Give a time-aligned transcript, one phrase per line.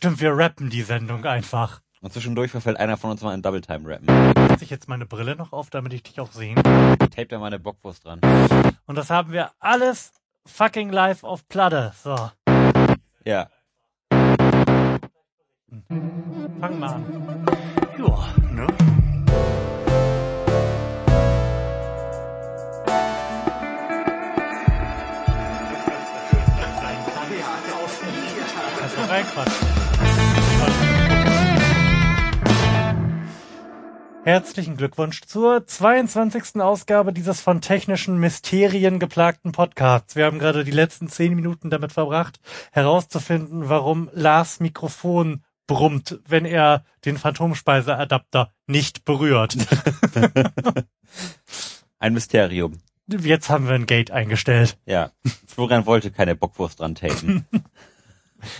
[0.00, 1.82] Stimmt, wir rappen die Sendung einfach.
[2.00, 4.06] Und zwischendurch verfällt einer von uns mal in Double Time rappen.
[4.48, 7.48] Setze ich jetzt meine Brille noch auf, damit ich dich auch sehen Tape da mal
[7.48, 8.18] eine Bockwurst dran.
[8.86, 10.14] Und das haben wir alles
[10.46, 11.92] fucking live auf Platte.
[12.02, 12.16] So,
[13.26, 13.50] Ja.
[15.68, 17.44] fang mal an.
[17.98, 18.66] Ja, ne?
[29.10, 29.79] Reinquatschen.
[34.30, 36.60] Herzlichen Glückwunsch zur 22.
[36.60, 40.14] Ausgabe dieses von technischen Mysterien geplagten Podcasts.
[40.14, 42.38] Wir haben gerade die letzten zehn Minuten damit verbracht,
[42.70, 49.56] herauszufinden, warum Lars Mikrofon brummt, wenn er den Phantomspeiseadapter nicht berührt.
[51.98, 52.78] Ein Mysterium.
[53.08, 54.78] Jetzt haben wir ein Gate eingestellt.
[54.86, 55.10] Ja.
[55.48, 57.48] Florian wollte keine Bockwurst dran tapen.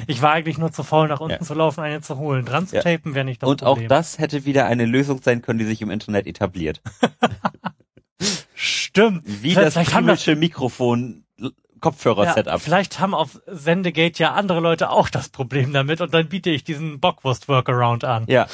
[0.06, 1.40] Ich war eigentlich nur zu faul, nach unten Ja.
[1.40, 2.44] zu laufen, eine zu holen.
[2.44, 2.82] Dran zu Ja.
[2.82, 3.88] tapen wäre nicht das Und auch Problem.
[3.88, 6.80] das hätte wieder eine Lösung sein können, die sich im Internet etabliert.
[8.54, 9.22] Stimmt.
[9.24, 11.48] Wie Vielleicht das himmlische Mikrofon Ja,
[11.80, 12.60] Kopfhörer-Setup.
[12.60, 16.62] vielleicht haben auf Sendegate ja andere Leute auch das Problem damit und dann biete ich
[16.64, 18.24] diesen Bockwurst-Workaround an.
[18.28, 18.46] Ja.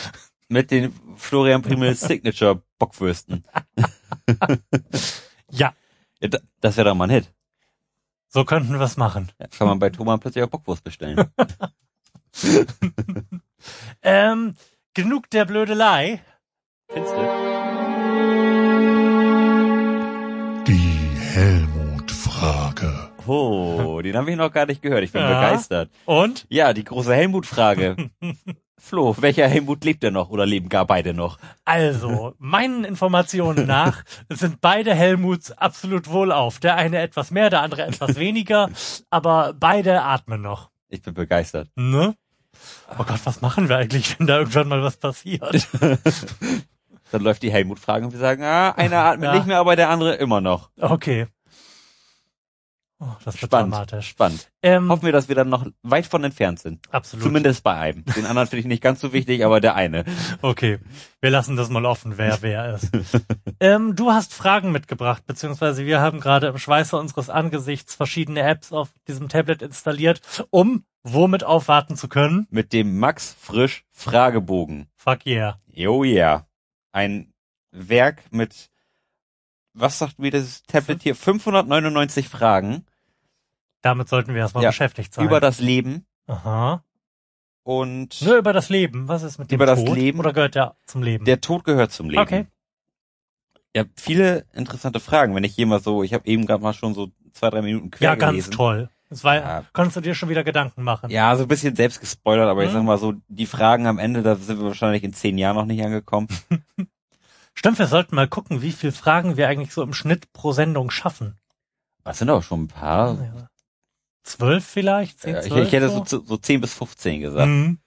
[0.48, 3.44] Mit den Florian Primel Signature Bockwürsten.
[5.50, 5.74] Ja,
[6.20, 7.32] Ja, da- das wäre doch mal ein Hit.
[8.28, 9.30] So könnten wir es machen.
[9.38, 11.24] Ja, kann man bei Thomann plötzlich auch Bockwurst bestellen.
[14.02, 14.54] Ähm,
[14.94, 16.20] genug der Blödelei.
[16.92, 17.20] Findest du?
[20.66, 20.98] Die
[21.34, 22.75] Helmut-Frage.
[23.28, 25.02] Oh, den habe ich noch gar nicht gehört.
[25.04, 25.28] Ich bin Ja.
[25.40, 25.90] begeistert.
[26.04, 26.46] Und?
[26.48, 27.96] Ja, die große Helmut-Frage.
[28.78, 31.38] Flo, welcher Helmut lebt denn noch oder leben gar beide noch?
[31.64, 36.60] Also, meinen Informationen nach sind beide Helmuts absolut wohlauf.
[36.60, 38.68] Der eine etwas mehr, der andere etwas weniger,
[39.10, 40.70] aber beide atmen noch.
[40.88, 41.68] Ich bin begeistert.
[41.74, 42.14] Ne?
[42.98, 45.66] Oh Gott, was machen wir eigentlich, wenn da irgendwann mal was passiert?
[47.12, 49.34] Dann läuft die Helmut-Frage und wir sagen, ah, einer atmet Ja.
[49.36, 50.70] nicht mehr, aber der andere immer noch.
[50.80, 51.26] Okay.
[52.98, 53.74] Oh, das wird Spannend.
[53.74, 54.08] dramatisch.
[54.08, 54.50] Spannend.
[54.62, 56.80] Ähm, Hoffen wir, dass wir dann noch weit von entfernt sind.
[56.90, 57.24] absolut.
[57.24, 58.04] Zumindest bei einem.
[58.06, 60.04] Den anderen finde ich nicht ganz so wichtig, aber der eine.
[60.40, 60.78] Okay,
[61.20, 62.90] wir lassen das mal offen, wer wer ist.
[63.60, 68.72] ähm, du hast Fragen mitgebracht, beziehungsweise wir haben gerade im Schweiße unseres Angesichts verschiedene Apps
[68.72, 72.46] auf diesem Tablet installiert, um womit aufwarten zu können.
[72.50, 74.86] Mit dem Max Frisch Fragebogen.
[74.96, 75.60] Fuck yeah.
[75.86, 76.46] Oh yeah.
[76.92, 77.32] Ein
[77.72, 78.70] Werk mit,
[79.76, 81.14] was sagt mir das Tablet hier?
[81.14, 82.84] 599 Fragen
[83.82, 85.24] Damit sollten wir erstmal Ja, beschäftigt sein.
[85.24, 86.82] über das Leben Aha.
[87.62, 89.08] und Nur über das Leben.
[89.08, 89.94] Was ist mit dem Über das Tod?
[89.96, 90.18] Leben?
[90.18, 91.24] Oder gehört der zum Leben?
[91.24, 92.22] der Tod gehört zum Leben.
[92.22, 92.46] Okay.
[93.74, 95.34] Ja, viele interessante Fragen.
[95.34, 97.90] Wenn ich hier mal so, ich habe eben gerade mal schon so zwei, drei Minuten
[97.90, 98.50] quer ja, ganz gelesen.
[98.52, 98.90] toll.
[99.10, 99.64] Das war, Ja.
[99.72, 101.10] konntest du dir schon wieder Gedanken machen.
[101.10, 102.74] Ja, so ein bisschen selbst gespoilert, aber ich Mhm.
[102.74, 105.66] sag mal so, die Fragen am Ende, da sind wir wahrscheinlich in zehn Jahren noch
[105.66, 106.26] nicht angekommen.
[107.58, 110.90] Stimmt, wir sollten mal gucken, wie viele Fragen wir eigentlich so im Schnitt pro Sendung
[110.90, 111.38] schaffen.
[112.04, 113.14] Das sind auch schon ein paar.
[113.20, 113.48] Ja.
[114.22, 115.20] Zwölf vielleicht?
[115.20, 117.48] Zehn, Ja, ich, ich hätte so, so, so 10 bis 15 gesagt.
[117.48, 117.78] Mhm.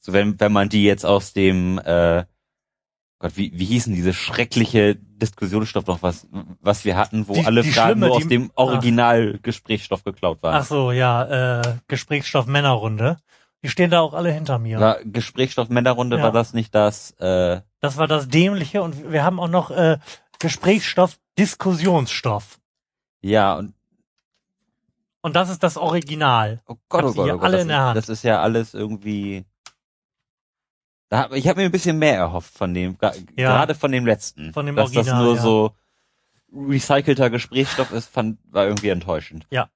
[0.00, 2.24] So wenn, wenn man die jetzt aus dem, äh,
[3.18, 6.26] Gott, wie, wie hießen diese schreckliche Diskussionsstoff noch, was,
[6.60, 10.54] was wir hatten, wo Die- alle die Fragen nur aus dem Original-Gesprächsstoff geklaut waren.
[10.56, 13.16] Ach so, ja, äh, Gesprächsstoff Männerrunde.
[13.66, 14.78] Die stehen da auch alle hinter mir.
[14.78, 16.22] War Gesprächsstoff Männerrunde, Ja.
[16.22, 19.98] war das nicht das, äh, Das war das Dämliche und wir haben auch noch äh,
[20.38, 22.60] Gesprächsstoff Diskussionsstoff.
[23.22, 23.74] ja, und
[25.20, 26.62] Und das ist das Original.
[26.68, 27.42] Oh Gott, oh Gott, oh Gott.
[27.42, 27.96] alle das, in der ist, Hand.
[27.96, 29.44] das ist ja alles irgendwie.
[31.08, 32.96] Da, hab- ich habe mir ein bisschen mehr erhofft von dem,
[33.36, 33.48] Ja.
[33.56, 34.52] gerade von dem letzten.
[34.52, 35.42] Von dem Dass das Original, nur ja.
[35.42, 35.74] so
[36.54, 39.44] recycelter Gesprächsstoff ist, fand, war irgendwie enttäuschend.
[39.50, 39.68] Ja.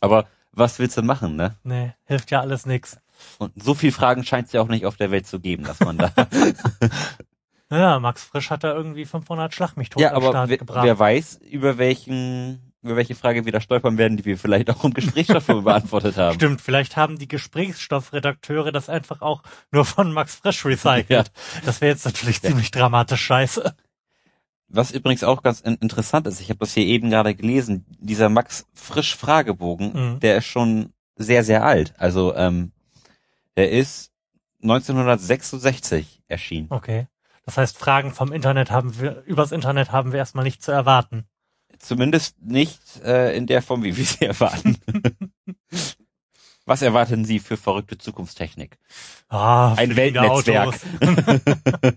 [0.00, 1.56] Aber was willst du machen, ne?
[1.62, 2.98] Nee, hilft ja alles nix.
[3.38, 5.80] Und so viel Fragen scheint es ja auch nicht auf der Welt zu geben, dass
[5.80, 6.12] man da.
[7.70, 10.84] Ja, Max Frisch hat da irgendwie 500 Schlag mich tot ja, aber Start wer, gebracht.
[10.84, 14.82] wer weiß, über welchen, über welche Frage wir da stolpern werden, die wir vielleicht auch
[14.82, 16.34] im Gesprächsstoff beantwortet haben.
[16.34, 21.30] Stimmt, vielleicht haben die Gesprächsstoffredakteure das einfach auch nur von Max Frisch recycelt.
[21.64, 23.74] Das wäre jetzt natürlich ziemlich dramatisch scheiße.
[24.72, 28.28] Was übrigens auch ganz in interessant ist, ich habe das hier eben gerade gelesen, dieser
[28.28, 30.20] Max Frisch Fragebogen, Mhm.
[30.20, 31.92] der ist schon sehr, sehr alt.
[31.98, 32.72] Also ähm,
[33.56, 34.12] der ist
[34.62, 36.68] 1966 erschienen.
[36.70, 37.06] Okay.
[37.44, 41.24] Das heißt, Fragen vom Internet haben wir, übers Internet haben wir erstmal nicht zu erwarten.
[41.78, 44.76] Zumindest nicht äh, in der Form, wie wir sie erwarten.
[46.66, 48.78] Was erwarten Sie für verrückte Zukunftstechnik?
[49.28, 50.78] Ah, Ein Weltnetzwerk.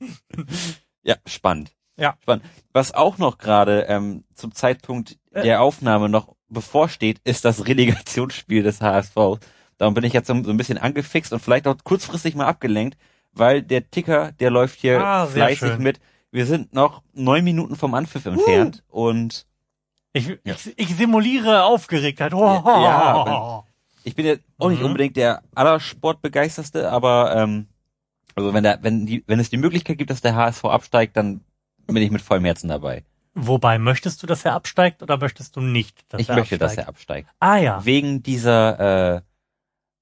[1.04, 1.72] Ja, spannend.
[2.02, 2.14] Ja.
[2.22, 2.44] Spannend.
[2.72, 5.42] Was auch noch gerade ähm, zum Zeitpunkt Äh.
[5.42, 9.14] der Aufnahme noch bevorsteht, ist das Relegationsspiel des HSV.
[9.78, 12.98] Darum bin ich jetzt so, ein bisschen angefixt und vielleicht auch kurzfristig mal abgelenkt,
[13.32, 15.82] weil der Ticker, der läuft hier Ah, fleißig schön.
[15.82, 16.00] mit.
[16.30, 19.46] Wir sind noch neun Minuten vom Anpfiff entfernt und
[20.12, 22.34] Ich, ich, ich simuliere Aufgeregtheit.
[22.34, 23.64] Oh, Ja,
[24.04, 24.86] ich bin ja auch nicht Mhm.
[24.86, 27.66] unbedingt der allersportbegeisterste, aber ähm,
[28.34, 31.40] also wenn der, wenn die, wenn es die Möglichkeit gibt, dass der HSV absteigt, dann
[31.86, 33.04] bin ich mit vollem Herzen dabei.
[33.34, 36.78] Wobei, möchtest du, dass er absteigt oder möchtest du nicht, dass ich er möchte, absteigt?
[36.78, 37.28] dass er absteigt.
[37.40, 37.84] Ah ja.
[37.84, 39.20] Wegen dieser äh,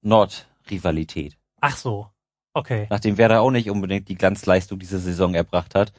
[0.01, 1.37] Nord-Rivalität.
[1.61, 2.07] Ach so.
[2.53, 2.87] Okay.
[2.89, 5.93] Nachdem Werder auch nicht unbedingt die Glanzleistung diese Saison erbracht hat.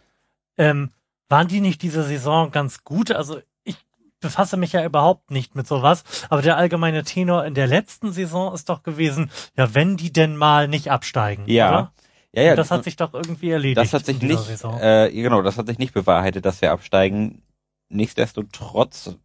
[0.58, 0.90] Ähm,
[1.28, 3.10] waren die nicht diese Saison ganz gut?
[3.10, 3.76] Also ich
[4.20, 8.52] befasse mich ja überhaupt nicht mit sowas, aber der allgemeine Tenor in der letzten Saison
[8.52, 11.44] ist doch gewesen, ja, wenn die denn mal nicht absteigen.
[11.46, 11.68] Ja.
[11.68, 11.92] Oder?
[12.34, 12.50] Ja, ja.
[12.52, 13.76] Und das hat sich doch irgendwie erledigt.
[13.78, 14.78] das hat sich nicht, Saison.
[14.80, 17.42] äh, genau, das hat sich nicht bewahrheitet, dass wir absteigen.
[17.90, 19.16] Nichtsdestotrotz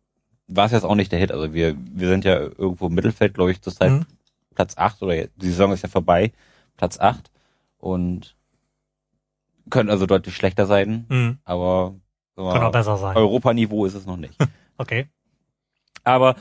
[0.48, 1.32] war es jetzt auch nicht der Hit.
[1.32, 4.06] Also wir, wir sind ja irgendwo im Mittelfeld, glaube ich, zurzeit Mhm.
[4.56, 6.32] Platz 8 oder die Saison ist ja vorbei,
[6.78, 7.30] Platz 8
[7.78, 8.36] und
[9.70, 11.94] können also deutlich schlechter sein, Hm, aber
[12.36, 13.16] mal, auch besser sein.
[13.16, 14.34] Europaniveau ist es noch nicht.
[14.80, 15.08] Okay.
[16.04, 16.36] aber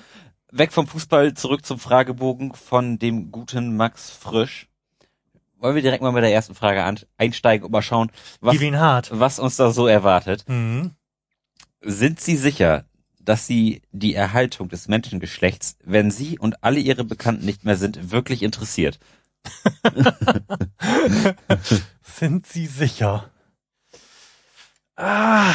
[0.52, 4.68] weg vom Fußball zurück zum Fragebogen von dem guten Max Frisch.
[5.56, 8.10] Wollen wir direkt mal mit der ersten Frage an, einsteigen und mal schauen,
[8.40, 8.56] was,
[9.10, 10.44] was uns da so erwartet.
[10.48, 10.92] Mhm.
[11.80, 12.84] Sind Sie sicher,
[13.20, 18.10] dass Sie die Erhaltung des Menschengeschlechts, wenn Sie und alle Ihre Bekannten nicht mehr sind,
[18.10, 18.98] wirklich interessiert?
[22.02, 23.30] Sind Sie sicher?
[24.96, 25.54] Ah,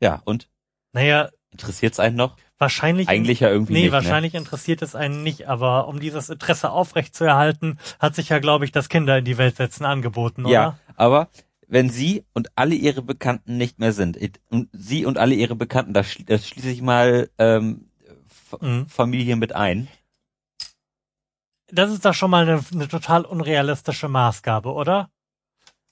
[0.00, 0.48] Ja, und?
[0.92, 2.36] naja, Interessiert's einen noch?
[2.58, 3.08] Wahrscheinlich.
[3.08, 3.92] Eigentlich ja irgendwie Nee, nicht.
[3.92, 8.72] wahrscheinlich interessiert es einen nicht, aber um dieses Interesse aufrechtzuerhalten, hat sich ja, glaube ich,
[8.72, 10.48] das Kinder in die Welt setzen angeboten, Ne?
[10.48, 10.54] oder?
[10.54, 11.28] Ja, aber
[11.68, 14.16] wenn Sie und alle Ihre Bekannten nicht mehr sind,
[14.50, 17.88] und Sie und alle Ihre Bekannten, das, schli- das schließe ich mal ähm,
[18.28, 18.86] F Mhm.
[18.88, 19.88] Familie mit ein.
[21.72, 25.10] Das ist doch schon mal eine, eine total unrealistische Maßgabe, oder?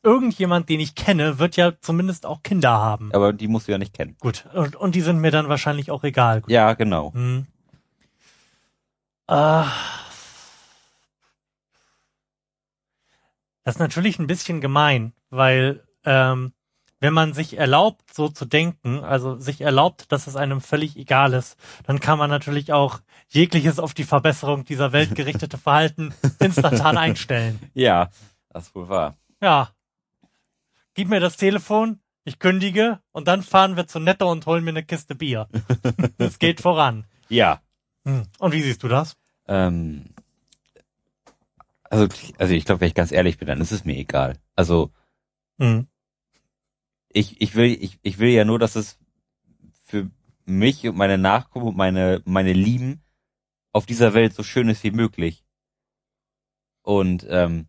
[0.04, 3.10] Irgendjemand, den ich kenne, wird ja zumindest auch Kinder haben.
[3.14, 4.16] Aber die musst du ja nicht kennen.
[4.20, 6.42] Gut, und, und die sind mir dann wahrscheinlich auch egal.
[6.42, 6.50] Gut.
[6.50, 7.14] Ja, genau.
[7.14, 7.46] Hm.
[9.26, 9.66] Ah.
[13.64, 16.52] Das ist natürlich ein bisschen gemein, weil ähm,
[17.00, 21.32] wenn man sich erlaubt, so zu denken, also sich erlaubt, dass es einem völlig egal
[21.32, 21.56] ist,
[21.86, 27.58] dann kann man natürlich auch jegliches auf die Verbesserung dieser Welt gerichtete Verhalten instantan einstellen.
[27.72, 28.10] Ja,
[28.50, 29.16] das ist wohl wahr.
[29.40, 29.74] Ja.
[30.94, 34.70] Gib mir das Telefon, ich kündige und dann fahren wir zu Netto und holen mir
[34.70, 35.49] eine Kiste Bier.
[36.19, 37.06] Es geht voran.
[37.29, 37.62] Ja.
[38.05, 38.23] Hm.
[38.38, 39.17] Und wie siehst du das?
[39.49, 40.06] Ähm,
[41.85, 42.08] also,
[42.38, 44.38] also ich glaube, wenn ich ganz ehrlich bin, dann ist es mir egal.
[44.55, 44.93] Also
[45.58, 45.87] Hm.
[47.08, 48.99] ich, ich will, ich, ich will ja nur, dass es
[49.82, 50.11] für
[50.44, 53.02] mich und meine Nachkommen und meine, meine Lieben
[53.73, 55.44] auf dieser Welt so schön ist wie möglich.
[56.82, 57.67] Und ähm,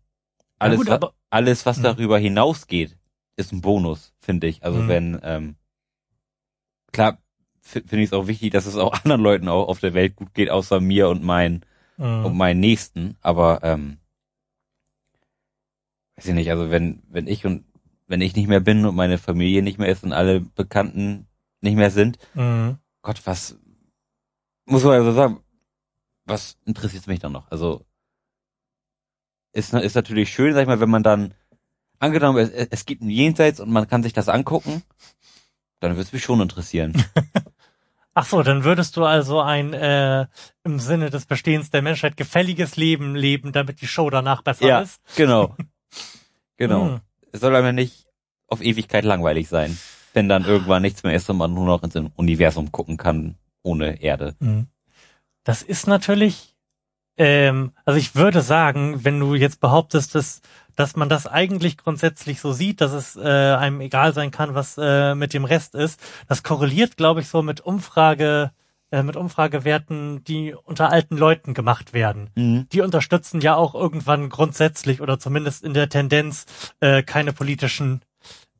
[0.59, 1.83] alles, gut, wa- aber- alles, was Mhm.
[1.83, 2.97] darüber hinausgeht,
[3.37, 4.63] ist ein Bonus, finde ich.
[4.63, 4.87] Also Mhm.
[4.87, 5.55] wenn, ähm,
[6.91, 7.21] klar,
[7.61, 10.15] fi- finde ich es auch wichtig, dass es auch anderen Leuten auch auf der Welt
[10.15, 11.65] gut geht, außer mir und mein,
[11.97, 12.25] Hm.
[12.25, 13.97] und meinen Nächsten, aber ähm,
[16.17, 17.65] weiß ich nicht, also wenn, wenn ich und
[18.07, 21.27] wenn ich nicht mehr bin und meine Familie nicht mehr ist und alle Bekannten
[21.61, 22.77] nicht mehr sind, Hm.
[23.01, 23.57] Gott, was
[24.65, 25.39] muss man also sagen,
[26.25, 27.49] was interessiert mich dann noch?
[27.51, 27.85] Also
[29.53, 31.33] ist, ist natürlich schön, sag ich mal, wenn man dann
[31.99, 34.83] angenommen, es, es gibt ein Jenseits und man kann sich das angucken,
[35.79, 36.93] dann würde es mich schon interessieren.
[38.17, 40.27] Ach so, dann würdest du also ein äh,
[40.63, 44.81] im Sinne des Bestehens der Menschheit gefälliges Leben leben, damit die Show danach besser ja,
[44.81, 45.01] ist.
[45.15, 45.55] genau.
[46.57, 46.85] Genau.
[46.85, 47.01] Hm.
[47.33, 48.05] Es soll aber nicht
[48.47, 49.77] auf Ewigkeit langweilig sein,
[50.13, 54.01] wenn dann irgendwann nichts mehr ist und man nur noch ins Universum gucken kann ohne
[54.01, 54.35] Erde.
[54.39, 54.67] Hm.
[55.43, 56.55] Das ist natürlich,
[57.17, 60.41] ähm, also ich würde sagen, wenn du jetzt behauptest, dass,
[60.75, 64.77] dass man das eigentlich grundsätzlich so sieht, dass es äh, einem egal sein kann, was
[64.77, 68.51] äh, mit dem Rest ist, das korreliert, glaube ich, so mit Umfrage,
[68.91, 72.29] äh, mit Umfragewerten, die unter alten Leuten gemacht werden.
[72.35, 72.67] Mhm.
[72.71, 76.45] die unterstützen ja auch irgendwann grundsätzlich oder zumindest in der Tendenz
[76.79, 78.01] äh, keine politischen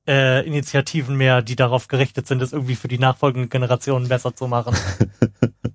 [0.08, 4.48] äh, Initiativen mehr, die darauf gerichtet sind, es irgendwie für die nachfolgenden Generationen besser zu
[4.48, 4.76] machen.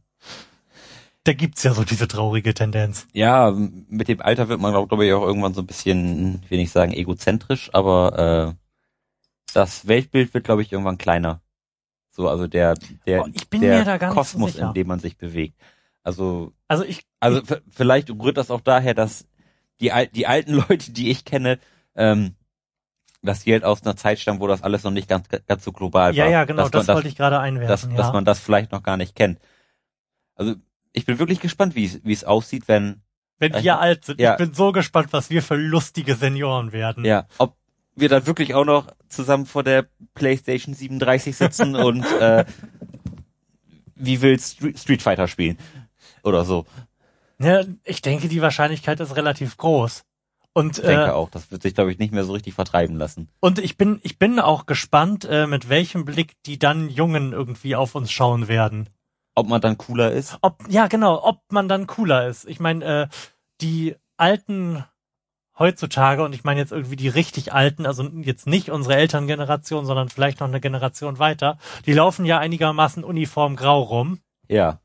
[1.24, 3.06] da gibt's ja so diese traurige Tendenz.
[3.12, 6.58] Ja, mit dem Alter wird man, glaube ich, auch irgendwann so ein bisschen, ich will
[6.58, 8.54] nicht sagen egozentrisch, aber äh,
[9.52, 11.42] das Weltbild wird, glaube ich, irgendwann kleiner.
[12.10, 12.74] So, also der,
[13.06, 14.68] der, Oh, ich bin der mir da gar nicht so Kosmos, sicher.
[14.68, 15.60] in dem man sich bewegt.
[16.02, 19.26] Also, Also ich, also vielleicht rührt das auch daher, dass
[19.80, 21.58] die, al die alten Leute, die ich kenne,
[21.94, 22.34] ähm,
[23.22, 25.72] dass die halt aus einer Zeit stammen, wo das alles noch nicht ganz, ganz so
[25.72, 26.30] global ja, war.
[26.30, 27.94] ja, genau, dass das, man wollte ich gerade dass, einwerfen.
[27.94, 28.12] dass ja.
[28.12, 29.38] man das vielleicht noch gar nicht kennt.
[30.34, 30.54] Also
[30.92, 33.02] ich bin wirklich gespannt, wie es wie es aussieht, wenn
[33.38, 34.20] Wenn Äh, wir alt sind.
[34.20, 34.32] ja.
[34.32, 37.04] Ich bin so gespannt, was wir für lustige Senioren werden.
[37.04, 37.56] ja, ob
[37.96, 42.44] wir dann wirklich auch noch zusammen vor der PlayStation 37 sitzen und äh,
[43.94, 45.58] wie will Street, Street Fighter spielen
[46.22, 46.66] oder so.
[47.38, 50.02] Ja, ich denke, die Wahrscheinlichkeit ist relativ groß.
[50.52, 52.96] Und, Ich denke äh, auch, das wird sich glaube ich nicht mehr so richtig vertreiben
[52.96, 53.28] lassen.
[53.40, 57.76] und ich bin, ich bin auch gespannt, äh, mit welchem Blick die dann Jungen irgendwie
[57.76, 58.88] auf uns schauen werden.
[59.40, 60.38] Ob man dann cooler ist?
[60.42, 62.46] Ob, ja, genau, ob man dann cooler ist.
[62.48, 63.08] Ich meine, äh,
[63.60, 64.84] die alten
[65.58, 70.08] heutzutage, und ich meine jetzt irgendwie die richtig alten, also jetzt nicht unsere Elterngeneration, sondern
[70.08, 74.20] vielleicht noch eine Generation weiter, die laufen ja einigermaßen uniform grau rum.
[74.48, 74.80] Ja.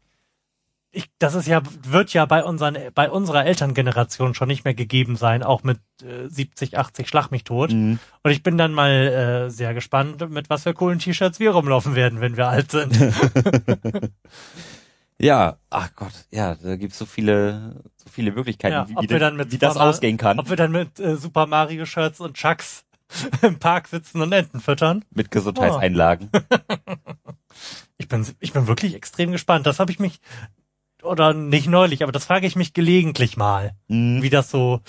[0.97, 5.17] Ich, das ist ja, wird ja bei unseren, bei unserer Elterngeneration schon nicht mehr gegeben
[5.17, 7.71] sein, auch mit äh, 70, 80 Schlag mich tot.
[7.73, 7.99] Mhm.
[8.23, 11.95] Und ich bin dann mal äh, sehr gespannt, mit was für coolen T-Shirts wir rumlaufen
[11.95, 12.97] werden, wenn wir alt sind.
[15.17, 19.51] Ja, ach Gott, ja, da gibt's so viele, so viele Möglichkeiten, Ja, wie, wie, das-
[19.51, 22.83] wie das ausgehen kann Ob wir dann mit äh, Super Mario Shirts und Chucks
[23.41, 25.05] im Park sitzen und Enten füttern.
[25.11, 26.29] mit Gesundheitseinlagen.
[27.97, 29.65] Ich bin, ich bin wirklich extrem gespannt.
[29.65, 30.19] Das habe ich mich,
[31.05, 34.21] oder nicht neulich, aber das frage ich mich gelegentlich mal, Mhm.
[34.21, 34.81] wie das so,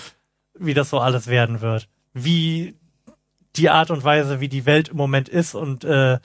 [0.59, 1.89] wie das so alles werden wird.
[2.13, 2.77] Wie
[3.57, 6.19] die Art und Weise, wie die Welt im Moment ist und äh,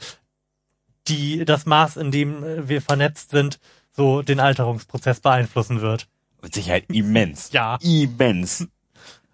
[1.08, 3.60] die das Maß, in dem äh, wir vernetzt sind,
[3.92, 6.08] so den Alterungsprozess beeinflussen wird.
[6.42, 7.52] Mit Sicherheit immens.
[7.52, 7.78] Ja.
[7.82, 8.68] Immens.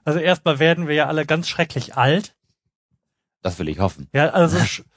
[0.03, 2.35] Also erstmal werden wir ja alle ganz schrecklich alt.
[3.41, 4.07] Das will ich hoffen.
[4.13, 4.57] Ja, also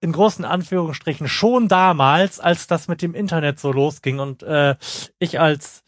[0.00, 4.76] in großen Anführungsstrichen schon damals, als das mit dem Internet so losging und äh,
[5.18, 5.82] ich als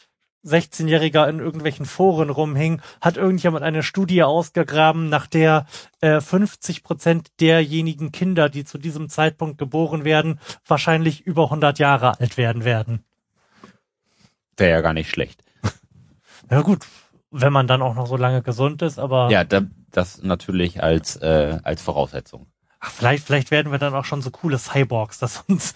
[0.44, 5.66] 16-Jähriger in irgendwelchen Foren rumhing, hat irgendjemand eine Studie ausgegraben, nach der
[6.00, 12.18] äh, 50 Prozent derjenigen Kinder, die zu diesem Zeitpunkt geboren werden, wahrscheinlich über 100 Jahre
[12.18, 13.04] alt werden werden.
[14.56, 15.42] Wäre ja gar nicht schlecht.
[16.50, 16.86] Na gut,
[17.30, 21.16] wenn man dann auch noch so lange gesund ist, aber Ja, da, das natürlich als,
[21.16, 22.46] äh, als Voraussetzung.
[22.84, 25.74] Ach, vielleicht, vielleicht werden wir dann auch schon so coole Cyborgs, dass uns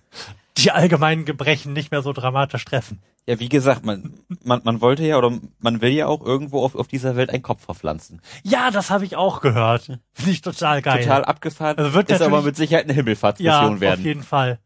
[0.56, 3.02] die allgemeinen Gebrechen nicht mehr so dramatisch treffen.
[3.26, 6.74] Ja, wie gesagt, man, man, man wollte ja oder man will ja auch irgendwo auf,
[6.76, 8.20] auf dieser Welt einen Kopf verpflanzen.
[8.44, 9.98] Ja, das habe ich auch gehört.
[10.12, 11.02] Finde ich total geil.
[11.02, 11.76] Total abgefahren.
[11.78, 14.04] Also wird ist aber mit Sicherheit eine ja, Himmelfahrtsmission auf werden.
[14.04, 14.60] jeden Fall.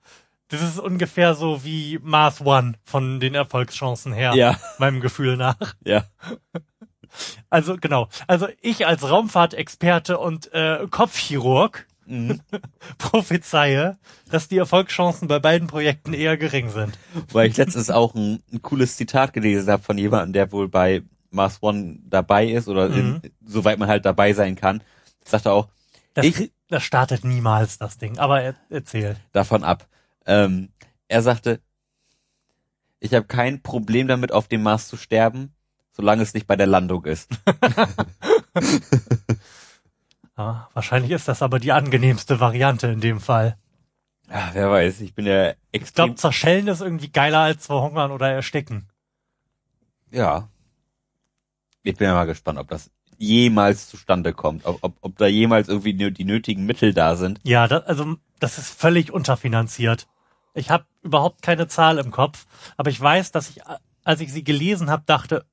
[0.49, 5.75] Das ist ungefähr so wie Mars One von den Erfolgschancen her, Ja, meinem Gefühl nach.
[5.85, 6.05] ja.
[7.51, 8.09] Also genau.
[8.27, 12.41] Also ich als Raumfahrtexperte und äh, Kopfchirurg Mhm.
[12.99, 13.99] prophezeie,
[14.31, 16.99] dass die Erfolgschancen bei beiden Projekten eher gering sind.
[17.33, 21.03] Weil ich letztens auch ein, ein cooles Zitat gelesen habe von jemandem, der wohl bei
[21.31, 23.21] Mars One dabei ist oder in, Mhm.
[23.45, 24.83] soweit man halt dabei sein kann.
[25.23, 25.69] Sagte auch
[26.15, 28.17] Das, Ich- das startet niemals, das Ding.
[28.19, 29.17] Aber er, erzähl.
[29.33, 29.87] davon ab.
[30.25, 30.71] Ähm,
[31.09, 31.61] er sagte,
[33.01, 35.53] ich habe kein Problem damit, auf dem Mars zu sterben,
[35.99, 37.29] solange es nicht bei der Landung ist.
[40.37, 43.59] Ja, wahrscheinlich ist das aber die angenehmste Variante in dem Fall.
[44.31, 46.07] Ja, wer weiß, ich bin ja Ich extrem.
[46.07, 48.89] glaube, zerschellen ist irgendwie geiler als verhungern oder ersticken.
[50.11, 50.49] ja.
[51.85, 55.69] Ich bin ja mal gespannt, ob das jemals zustande kommt, ob, ob, ob da jemals
[55.69, 57.41] irgendwie die nötigen Mittel da sind.
[57.45, 60.07] Ja, das, also das ist völlig unterfinanziert.
[60.53, 63.63] Ich habe überhaupt keine Zahl im Kopf, aber ich weiß, dass ich,
[64.09, 65.45] als ich sie gelesen habe, dachte,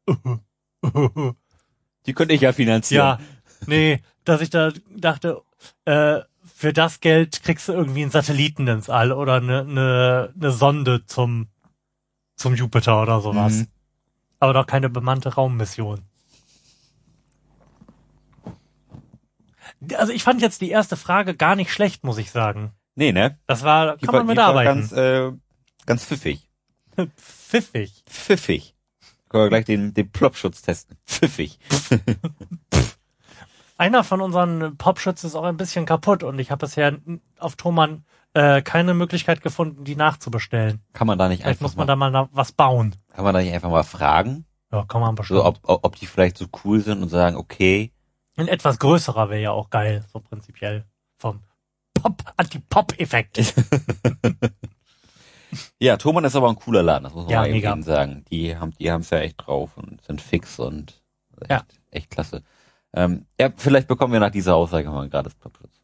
[2.08, 3.06] Die könnte ich ja finanzieren.
[3.06, 3.20] ja,
[3.68, 5.42] nee, dass ich da dachte,
[5.84, 10.52] äh, für das Geld kriegst du irgendwie einen Satelliten ins All oder eine ne, ne
[10.52, 11.48] Sonde zum
[12.38, 13.54] zum Jupiter oder sowas.
[13.54, 13.68] Mhm.
[14.40, 16.02] Aber doch keine bemannte Raummission.
[19.98, 22.72] Also ich fand jetzt die erste Frage gar nicht schlecht, muss ich sagen.
[22.96, 23.38] Nee, ne?
[23.48, 24.80] Das war, Die kann war, man die war mitarbeiten.
[24.82, 25.32] ganz, äh,
[25.86, 26.50] ganz pfiffig.
[27.48, 28.04] Pfiffig.
[28.10, 28.76] Pfiffig.
[29.30, 30.98] Können wir gleich den, den Plopschutz testen.
[31.06, 31.60] Pfiffig.
[33.78, 36.98] Einer von unseren Popschütz ist auch ein bisschen kaputt und ich habe bisher
[37.40, 40.82] auf Thomann äh, keine Möglichkeit gefunden, die nachzubestellen.
[40.94, 42.96] Kann man da nicht Vielleicht einfach muss man mal, da mal was bauen.
[43.14, 44.46] kann man da nicht einfach mal fragen?
[44.72, 45.40] Ja, kann man bestimmt.
[45.40, 47.92] So, ob, ob, ob die vielleicht so cool sind und sagen, okay,
[48.38, 50.86] Ein etwas größerer wäre ja auch geil, so prinzipiell.
[51.18, 51.42] Vom
[51.94, 53.54] Pop, Anti-Pop-Effekt.
[55.80, 58.26] Ja, Thomann ist aber ein cooler Laden, das muss man Ja, mal eben sagen.
[58.32, 61.02] Die haben die haben's ja echt drauf und sind fix und
[61.42, 61.64] echt, Ja.
[61.92, 62.44] echt klasse.
[62.94, 65.82] Ähm, ja, vielleicht bekommen wir nach dieser Aussage mal ein gratis Plopschutz.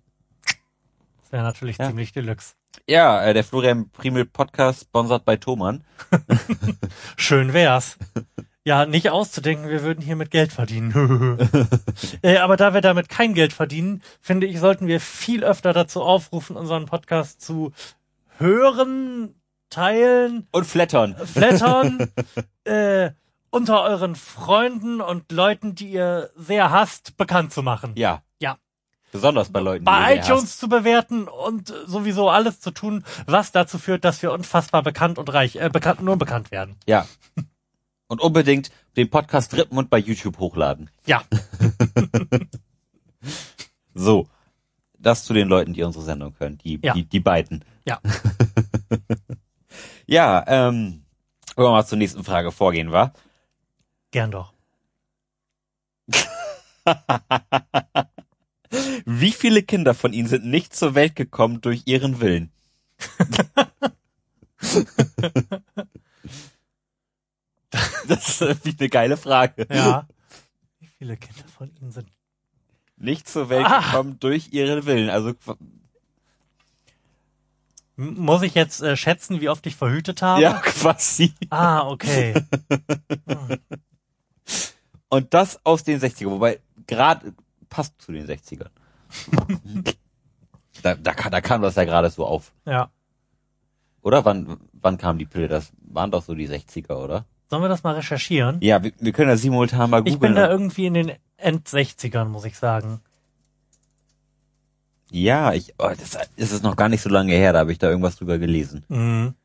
[1.21, 1.87] Das wäre natürlich Ja.
[1.87, 2.53] ziemlich deluxe.
[2.87, 5.83] Ja, äh, der Florian Primel Podcast sponsert bei Thomann.
[7.17, 7.97] Schön wär's.
[8.63, 10.93] Ja, nicht auszudenken, wir würden hier mit Geld verdienen.
[12.21, 16.01] äh, aber da wir damit kein Geld verdienen, finde ich, sollten wir viel öfter dazu
[16.01, 17.71] aufrufen, unseren Podcast zu
[18.37, 19.33] hören,
[19.71, 21.15] teilen, Und flattern.
[21.25, 22.11] flattern,
[22.65, 23.09] äh,
[23.49, 27.93] unter euren Freunden und Leuten, die ihr sehr hasst, bekannt zu machen.
[27.95, 28.21] Ja.
[28.39, 28.57] Ja.
[29.11, 33.03] Besonders bei Leuten, die Bei ihr sehr iTunes zu bewerten und sowieso alles zu tun,
[33.25, 36.75] was dazu führt, dass wir unfassbar bekannt und reich, äh, bekannt, nur bekannt werden.
[36.77, 36.87] hasst.
[36.87, 37.05] Ja.
[38.07, 40.89] Und unbedingt den Podcast Rippenmund bei YouTube hochladen.
[41.05, 41.23] Ja.
[43.93, 44.27] So.
[44.97, 46.57] Das zu den Leuten, die unsere Sendung hören.
[46.59, 46.93] Die, Ja.
[46.93, 47.65] die, die beiden.
[47.87, 47.99] Ja.
[50.11, 51.05] Ja, ähm,
[51.55, 53.13] wollen wir mal zur nächsten Frage vorgehen, wa?
[54.11, 54.51] Gern doch.
[59.05, 62.51] Wie viele Kinder von Ihnen sind nicht zur Welt gekommen durch Ihren Willen?
[68.09, 69.65] das ist irgendwie eine geile Frage.
[69.73, 70.09] Ja.
[70.79, 72.09] Wie viele Kinder von Ihnen sind?
[72.97, 73.79] Nicht zur Welt Ah.
[73.79, 75.09] gekommen durch Ihren Willen.
[75.09, 75.35] Also
[78.01, 80.41] Muss ich jetzt äh, schätzen, wie oft ich verhütet habe?
[80.41, 81.33] ja, quasi.
[81.49, 82.33] Ah, okay.
[85.09, 87.33] Und das aus den 60ern, wobei gerade
[87.69, 88.69] passt zu den 60ern.
[90.81, 92.51] da, da, kam- da kam das ja gerade so auf.
[92.65, 92.89] Ja.
[94.01, 94.25] Oder?
[94.25, 95.47] Wann, wann kam die Pille?
[95.47, 97.25] Das waren doch so die 60er, oder?
[97.49, 98.57] Sollen wir das mal recherchieren?
[98.61, 100.13] Ja, wir, wir können ja simultan mal googeln.
[100.15, 103.01] Ich bin da irgendwie in den End-60ern, muss ich sagen.
[105.11, 107.77] Ja, ich, oh, das ist es noch gar nicht so lange her, da habe ich
[107.77, 108.85] da irgendwas drüber gelesen.
[108.87, 109.35] Mhm.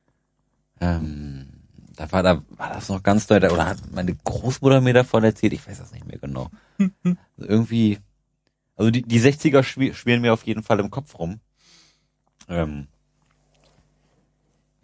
[0.80, 1.48] Ähm,
[1.96, 5.52] da war da war das noch ganz deutlich, oder hat meine Großmutter mir davon erzählt,
[5.54, 6.50] ich weiß das nicht mehr genau.
[6.78, 6.94] also
[7.38, 7.98] irgendwie,
[8.76, 11.40] also die, die 60er schwi- spielen mir auf jeden Fall im Kopf rum.
[12.48, 12.86] Ähm,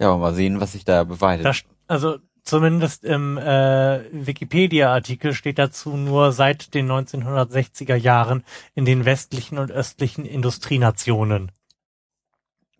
[0.01, 1.03] ja, mal sehen, was sich da
[1.51, 8.45] st- also zumindest im äh, Wikipedia-Artikel steht dazu nur seit den 1960er Jahren
[8.75, 11.53] in den westlichen und östlichen Industrienationen.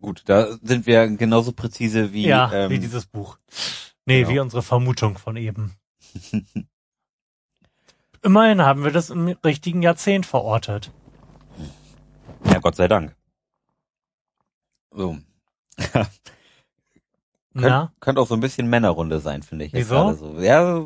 [0.01, 3.37] Gut, da sind wir genauso präzise wie, ja, ähm, wie dieses Buch.
[4.05, 4.33] Nee, genau.
[4.33, 5.75] wie unsere Vermutung von eben.
[8.21, 10.91] Immerhin haben wir das im richtigen Jahrzehnt verortet.
[12.45, 13.15] ja, Gott sei Dank.
[14.91, 15.17] So.
[17.53, 19.73] Könnt, Na, könnte auch so ein bisschen Männerrunde sein, finde ich.
[19.73, 20.13] Wieso?
[20.13, 20.39] So.
[20.39, 20.85] Ja,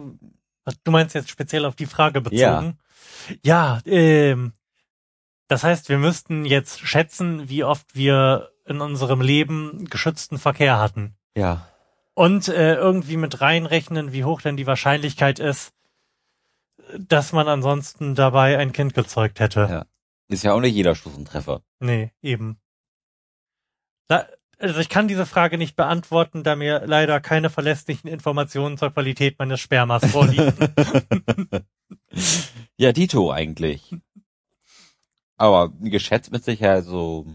[0.84, 2.78] du meinst jetzt speziell auf die Frage bezogen?
[3.44, 4.54] Ja, ähm,
[5.48, 11.16] das heißt, wir müssten jetzt schätzen, wie oft wir in unserem Leben geschützten Verkehr hatten.
[11.36, 11.68] ja.
[12.16, 15.72] Und äh, irgendwie mit reinrechnen, wie hoch denn die Wahrscheinlichkeit ist,
[16.98, 19.68] dass man ansonsten dabei ein Kind gezeugt hätte.
[19.70, 19.86] Ja.
[20.28, 21.62] Ist ja auch nicht jeder Schuss ein Treffer.
[21.80, 22.60] Nee, eben.
[24.08, 24.26] Da,
[24.60, 29.38] also ich kann diese Frage nicht beantworten, da mir leider keine verlässlichen Informationen zur Qualität
[29.40, 30.54] meines Spermas vorliegen.
[32.78, 33.96] ja, Dito eigentlich.
[35.36, 37.28] Aber geschätzt mit Sicherheit so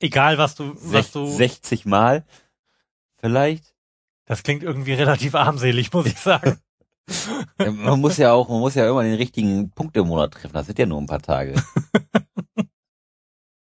[0.00, 2.24] Egal, was du, was du, 60 Mal
[3.16, 3.74] vielleicht.
[4.26, 6.60] das klingt irgendwie relativ armselig, muss ich sagen.
[7.58, 10.52] Man muss ja auch, man muss ja immer den richtigen Punkt im Monat treffen.
[10.52, 11.54] Das sind ja nur ein paar Tage.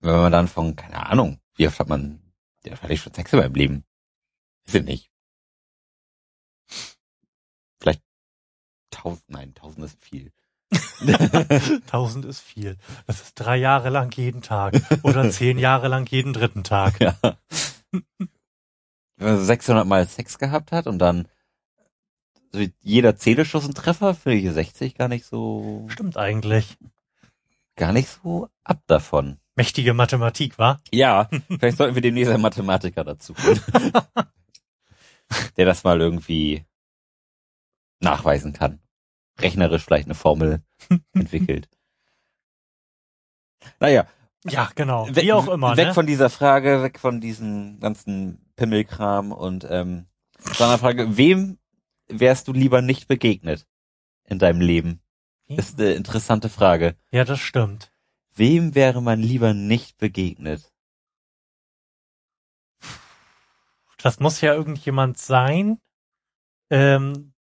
[0.05, 2.21] Wenn man dann von, keine Ahnung, wie oft hat man,
[2.63, 3.83] ja, hatte ich schon Sex in meinem Leben?
[4.65, 5.09] Ist es nicht.
[7.79, 8.03] Vielleicht
[8.91, 10.31] tausend, nein, tausend ist viel.
[11.87, 12.77] Tausend ist viel.
[13.07, 16.99] Das ist drei Jahre lang jeden Tag oder zehn Jahre lang jeden dritten Tag.
[16.99, 17.15] Ja.
[17.91, 18.07] Wenn
[19.17, 21.27] man so 600 Mal Sex gehabt hat und dann
[22.51, 26.77] so wie jeder Zähleschuss ein Treffer, finde ich 60 gar nicht so, Stimmt eigentlich.
[27.75, 29.39] gar nicht so ab davon.
[29.55, 30.81] Mächtige Mathematik, war?
[30.91, 33.61] Ja, vielleicht sollten wir demnächst einen Mathematiker dazu holen.
[35.57, 36.65] der das mal irgendwie
[37.99, 38.79] nachweisen kann.
[39.39, 40.63] Rechnerisch vielleicht eine Formel
[41.13, 41.69] entwickelt.
[43.79, 44.05] Naja,
[44.47, 45.07] Ja, genau.
[45.07, 45.93] weg, Wie auch immer, weg ne?
[45.93, 50.05] von dieser Frage, weg von diesem ganzen Pimmelkram und ähm,
[50.53, 51.57] zu einer Frage, wem
[52.07, 53.65] wärst du lieber nicht begegnet
[54.25, 55.01] in deinem Leben?
[55.47, 56.95] Ist eine interessante Frage.
[57.11, 57.91] Ja, das stimmt.
[58.35, 60.73] Wem wäre man lieber nicht begegnet?
[63.97, 65.79] Das muss ja irgendjemand sein,
[66.69, 67.33] ähm,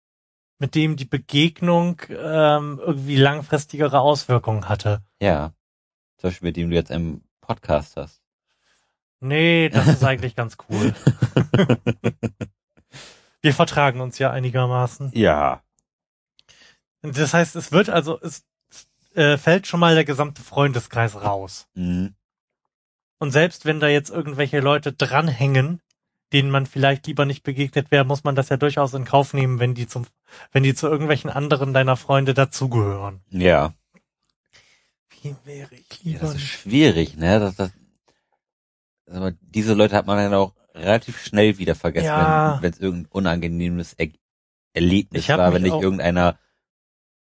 [0.60, 5.04] mit dem die Begegnung ähm, irgendwie langfristigere Auswirkungen hatte.
[5.20, 5.54] Ja.
[6.18, 8.22] Zum Beispiel, mit dem du jetzt einen Podcast hast.
[9.20, 10.94] Nee, das ist eigentlich ganz cool.
[13.42, 15.12] Wir vertragen uns ja einigermaßen.
[15.14, 15.64] Ja.
[17.02, 18.46] Das heißt, es wird also, es
[19.16, 21.68] äh, fällt schon mal der gesamte Freundeskreis raus.
[21.76, 22.16] Mhm.
[23.20, 25.82] Und selbst wenn da jetzt irgendwelche Leute dranhängen,
[26.34, 29.60] denen man vielleicht lieber nicht begegnet wäre, muss man das ja durchaus in Kauf nehmen,
[29.60, 30.06] wenn die zum,
[30.52, 33.22] wenn die zu irgendwelchen anderen deiner Freunde dazugehören.
[33.30, 33.74] Ja.
[35.22, 37.40] Wie wäre ich ja lieber das ist schwierig, ne?
[37.40, 37.72] Das, das,
[39.10, 42.58] aber diese Leute hat man dann auch relativ schnell wieder vergessen, Ja.
[42.62, 44.08] wenn es irgendein unangenehmes er
[44.74, 46.40] Erlebnis war, wenn nicht irgendeiner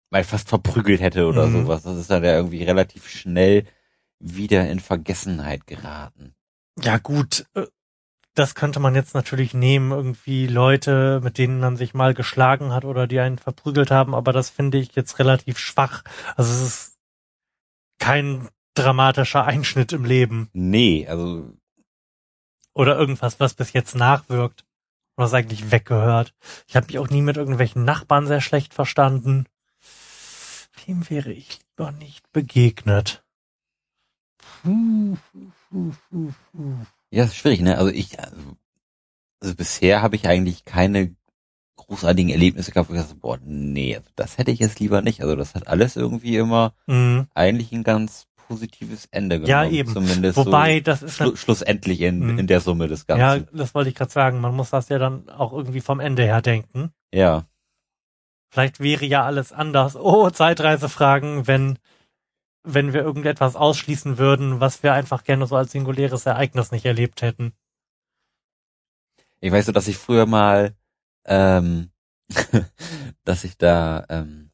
[0.10, 1.52] mal fast verprügelt hätte oder Mhm.
[1.64, 1.84] sowas.
[1.84, 3.66] Das ist dann ja irgendwie relativ schnell
[4.20, 6.34] wieder in Vergessenheit geraten.
[6.82, 7.66] Ja gut, äh,
[8.36, 12.86] das könnte man jetzt natürlich nehmen, irgendwie Leute, mit denen man sich mal geschlagen hat
[12.86, 16.04] oder die einen verprügelt haben, aber das finde ich jetzt relativ schwach.
[16.36, 16.98] Also es ist
[18.00, 21.52] kein dramatischer Einschnitt im Leben Nee, also
[22.74, 24.64] oder irgendwas, was bis jetzt nachwirkt.
[25.16, 26.36] Was eigentlich weggehört.
[26.68, 29.46] Ich habe mich auch nie mit irgendwelchen Nachbarn sehr schlecht verstanden.
[30.88, 33.22] Wem wäre ich lieber nicht begegnet?
[34.64, 35.18] Puh,
[35.70, 36.32] puh, puh.
[37.12, 37.78] Ja, ist schwierig, ne?
[37.78, 38.56] Also ich, also,
[39.42, 41.14] also bisher habe ich eigentlich keine
[41.76, 45.22] großartigen Erlebnisse gehabt, wo ich dachte, boah, nee, also das hätte ich jetzt lieber nicht.
[45.22, 47.28] Also das hat alles irgendwie immer Mhm.
[47.34, 49.76] eigentlich ein ganz positives Ende Ja, genommen.
[49.76, 49.92] eben.
[49.94, 52.40] Zumindest Wobei, das ist so schlu schlussendlich in, Mhm.
[52.40, 53.50] in der Summe des Ja, Ganzen.
[53.58, 54.40] das wollte ich gerade sagen.
[54.40, 56.94] Man muss das ja dann auch irgendwie vom Ende her denken.
[57.14, 57.46] Ja.
[58.50, 59.96] Vielleicht wäre ja alles anders.
[59.96, 61.78] Oh, Zeitreisefragen, wenn,
[62.64, 67.22] wenn wir irgendetwas ausschließen würden, was wir einfach gerne so als singuläres Ereignis nicht erlebt
[67.22, 67.54] hätten.
[69.40, 70.76] Ich weiß so, dass ich früher mal,
[71.26, 71.92] ähm,
[73.24, 74.52] dass ich da, ähm,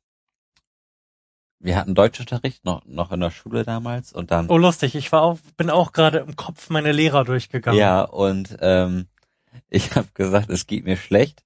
[1.59, 4.95] wir hatten Deutschunterricht noch, noch in der Schule damals und dann Oh, lustig.
[4.95, 7.79] Ich war auch, bin auch gerade im Kopf meine Lehrer durchgegangen.
[7.79, 9.07] Ja, und ähm,
[9.69, 11.43] ich habe gesagt, es geht mir schlecht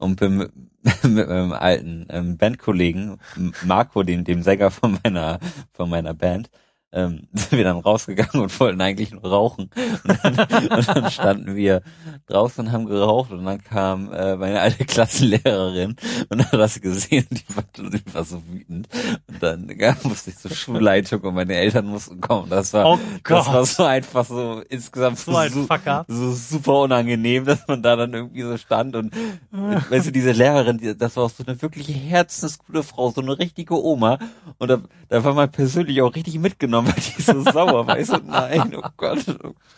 [0.00, 0.38] und bin
[1.02, 3.18] mit, meinem alten ähm, Bandkollegen
[3.64, 5.38] Marco, dem, dem Sänger von meiner
[5.72, 6.50] von meiner Band,
[6.92, 9.70] ähm, sind wir dann rausgegangen und wollten eigentlich nur rauchen.
[10.04, 10.38] Und dann,
[10.70, 11.82] und dann standen wir
[12.26, 15.96] draußen und haben geraucht und dann kam äh, meine alte Klassenlehrerin
[16.28, 18.88] und hat das gesehen und die war, die war so wütend.
[19.28, 22.50] Und dann ja, musste ich zur Schulleitung und meine Eltern mussten kommen.
[22.50, 25.32] Das war Oh das war so einfach so insgesamt So
[25.66, 26.04] Fucker.
[26.08, 29.14] so super unangenehm, dass man da dann irgendwie so stand und
[29.50, 33.38] weißt du, diese Lehrerin, die, das war auch so eine wirkliche herzensgute Frau, so eine
[33.38, 34.18] richtige Oma
[34.58, 37.98] und da, da war man persönlich auch richtig mitgenommen, weil die so sauer war.
[37.98, 39.24] Ich so, nein, oh Gott,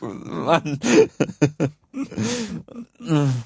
[0.01, 0.79] oh Mann.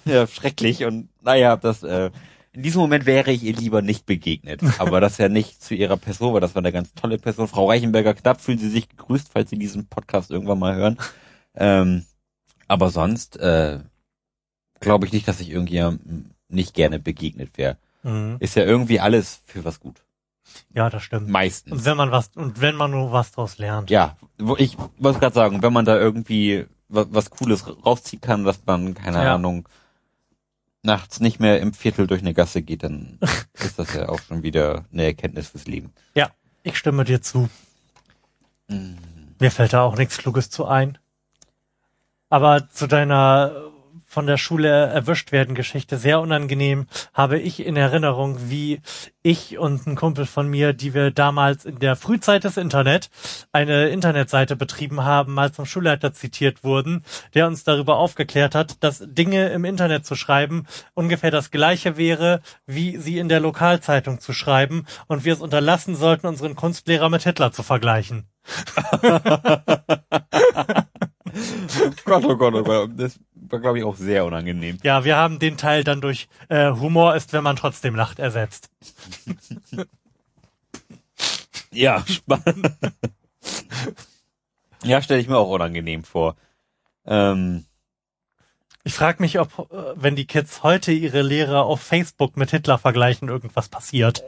[0.05, 2.11] ja, schrecklich und naja, das, äh,
[2.57, 4.62] in diesem Moment wäre ich ihr lieber nicht begegnet.
[4.79, 6.40] Aber das ja nicht zu ihrer Person war.
[6.40, 7.49] Das war eine ganz tolle Person.
[7.49, 10.97] Frau Reichenberger Knapp, fühlen Sie sich gegrüßt, falls Sie diesen Podcast irgendwann mal hören.
[11.55, 12.07] Ähm,
[12.66, 13.81] aber sonst äh,
[14.81, 17.77] glaube ich nicht, dass ich irgendjemandem nicht gerne begegnet wäre.
[18.03, 18.37] Mhm.
[18.40, 20.06] Ist ja irgendwie alles für was gut.
[20.75, 21.27] Ja, das stimmt.
[21.27, 21.85] Und Meistens.
[21.85, 23.90] wenn man was, und wenn man nur was draus lernt.
[23.90, 24.16] Ja,
[24.59, 28.95] ich wollte gerade sagen, wenn man da irgendwie was, was Cooles rausziehen kann, dass man,
[28.95, 29.35] keine Ja.
[29.35, 29.69] Ahnung,
[30.83, 33.19] nachts nicht mehr im Viertel durch eine Gasse geht, dann
[33.55, 35.92] ist das ja auch schon wieder eine Erkenntnis fürs Leben.
[36.62, 37.49] Ich stimme dir zu.
[38.66, 38.99] Mhm.
[39.38, 40.99] Mir fällt da auch nichts Kluges zu ein.
[42.29, 43.53] Aber zu deiner
[44.16, 48.81] von der Schule erwischt werden Geschichte sehr unangenehm habe ich in Erinnerung, wie
[49.22, 53.11] ich und ein Kumpel von mir, die wir damals in der Frühzeit des Internet
[53.52, 59.05] eine Internetseite betrieben haben, mal zum Schulleiter zitiert wurden, der uns darüber aufgeklärt hat, dass
[59.07, 64.33] Dinge im Internet zu schreiben ungefähr das gleiche wäre, wie sie in der Lokalzeitung zu
[64.33, 68.31] schreiben und wir es unterlassen sollten, unseren Kunstlehrer mit Hitler zu vergleichen.
[72.05, 72.90] Gott, oh Gott, oh Gott.
[72.96, 74.79] Das war, glaube ich, auch sehr unangenehm.
[74.83, 78.70] Ja, wir haben den Teil dann durch äh, Humor ist, wenn man trotzdem lacht, ersetzt.
[81.72, 82.70] Ja, spannend.
[84.83, 86.37] ja, stelle ich mir auch unangenehm vor.
[87.05, 87.66] Ähm,
[88.85, 92.79] Ich frage mich, ob, äh, wenn die Kids heute ihre Lehrer auf Facebook mit Hitler
[92.79, 94.25] vergleichen, irgendwas passiert.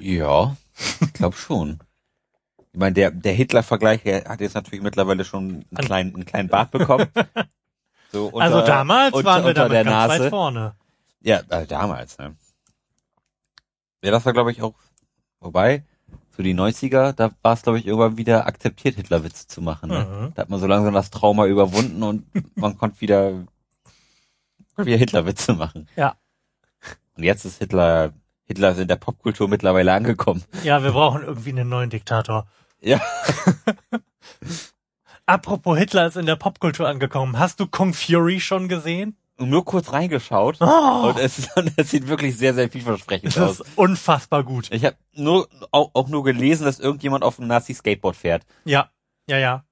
[0.00, 0.56] ja,
[1.00, 1.78] ich glaube schon.
[2.74, 6.48] Ich meine, der, der Hitler-Vergleich der hat jetzt natürlich mittlerweile schon einen kleinen, einen kleinen
[6.48, 7.06] Bart bekommen.
[8.12, 10.22] So unter, also damals unter, waren wir unter damit der ganz Nase.
[10.22, 10.76] weit vorne.
[11.20, 12.36] Ja, äh, damals, ne?
[14.04, 14.74] Ja, das war, glaube ich, auch,
[15.40, 15.82] wobei,
[16.36, 19.90] so die 90er, da war es, glaube ich, irgendwann wieder akzeptiert, Hitlerwitze zu machen.
[19.90, 20.04] Ne?
[20.04, 20.32] Mhm.
[20.34, 23.32] Da hat man so langsam das Trauma überwunden und man konnte wieder,
[24.76, 25.88] wieder Hitlerwitze machen.
[25.96, 26.14] Ja.
[27.16, 28.12] Und jetzt ist Hitler,
[28.44, 30.44] Hitler ist in der Popkultur mittlerweile angekommen.
[30.62, 32.46] Ja, wir brauchen irgendwie einen neuen Diktator.
[32.84, 33.00] Ja.
[35.26, 37.38] Apropos Hitler ist in der Popkultur angekommen.
[37.38, 39.16] Hast du Kung Fury schon gesehen?
[39.36, 43.60] Nur kurz reingeschaut Oh, und es, es sieht wirklich sehr, sehr vielversprechend das aus.
[43.60, 44.70] ist unfassbar gut.
[44.70, 48.44] Ich habe nur auch, auch nur gelesen, dass irgendjemand auf einem Nazi-Skateboard fährt.
[48.64, 48.90] Ja,
[49.26, 49.64] ja, ja.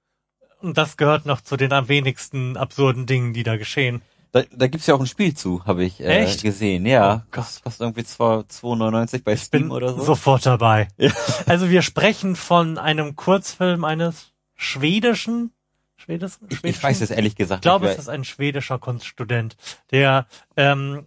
[0.61, 4.01] Und das gehört noch zu den am wenigsten absurden Dingen, die da geschehen.
[4.33, 6.43] Da, da gibt's ja auch ein Spiel zu, habe ich äh, Echt?
[6.43, 6.87] gesehen.
[6.87, 7.45] Ja, Oh Gott.
[7.45, 10.03] das kostet irgendwie zwar 2,99 bei Steam Bin oder so.
[10.05, 10.89] sofort dabei.
[10.97, 11.11] Ja.
[11.47, 15.53] Also wir sprechen von einem Kurzfilm eines schwedischen,
[15.97, 19.57] Schwedes, Ich, schwedischen ich weiß es ehrlich gesagt ich glaube, es ist ein schwedischer Kunststudent,
[19.93, 21.07] der ähm,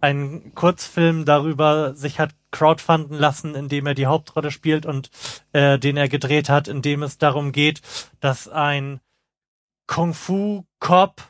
[0.00, 5.10] einen Kurzfilm darüber sich hat crowdfunden lassen, in dem er die Hauptrolle spielt und
[5.52, 7.80] äh, den er gedreht hat, in dem es darum geht,
[8.20, 9.00] dass ein
[9.86, 11.22] Kung-Fu-Cop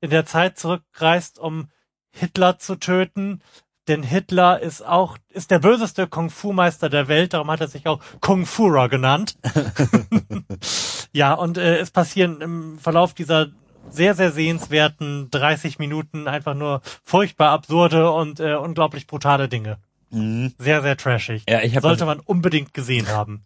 [0.00, 1.68] in der Zeit zurückreist, um
[2.10, 3.40] Hitler zu töten.
[3.88, 8.00] Denn Hitler ist auch, ist der böseste Kung-Fu-Meister der Welt, darum hat er sich auch
[8.20, 9.38] Kung-Furer genannt.
[11.12, 13.48] ja, und äh, es passieren im Verlauf dieser
[13.90, 19.78] sehr, sehr sehenswerten 30 Minuten einfach nur furchtbar absurde und äh, unglaublich brutale Dinge.
[20.10, 20.52] Mhm.
[20.58, 21.44] Sehr, sehr trashig.
[21.48, 23.42] Ja, ich habe Sollte man unbedingt gesehen haben.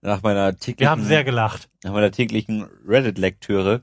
[0.00, 1.68] nach meiner täglichen, Wir haben sehr gelacht.
[1.84, 3.82] nach meiner täglichen Reddit-Lektüre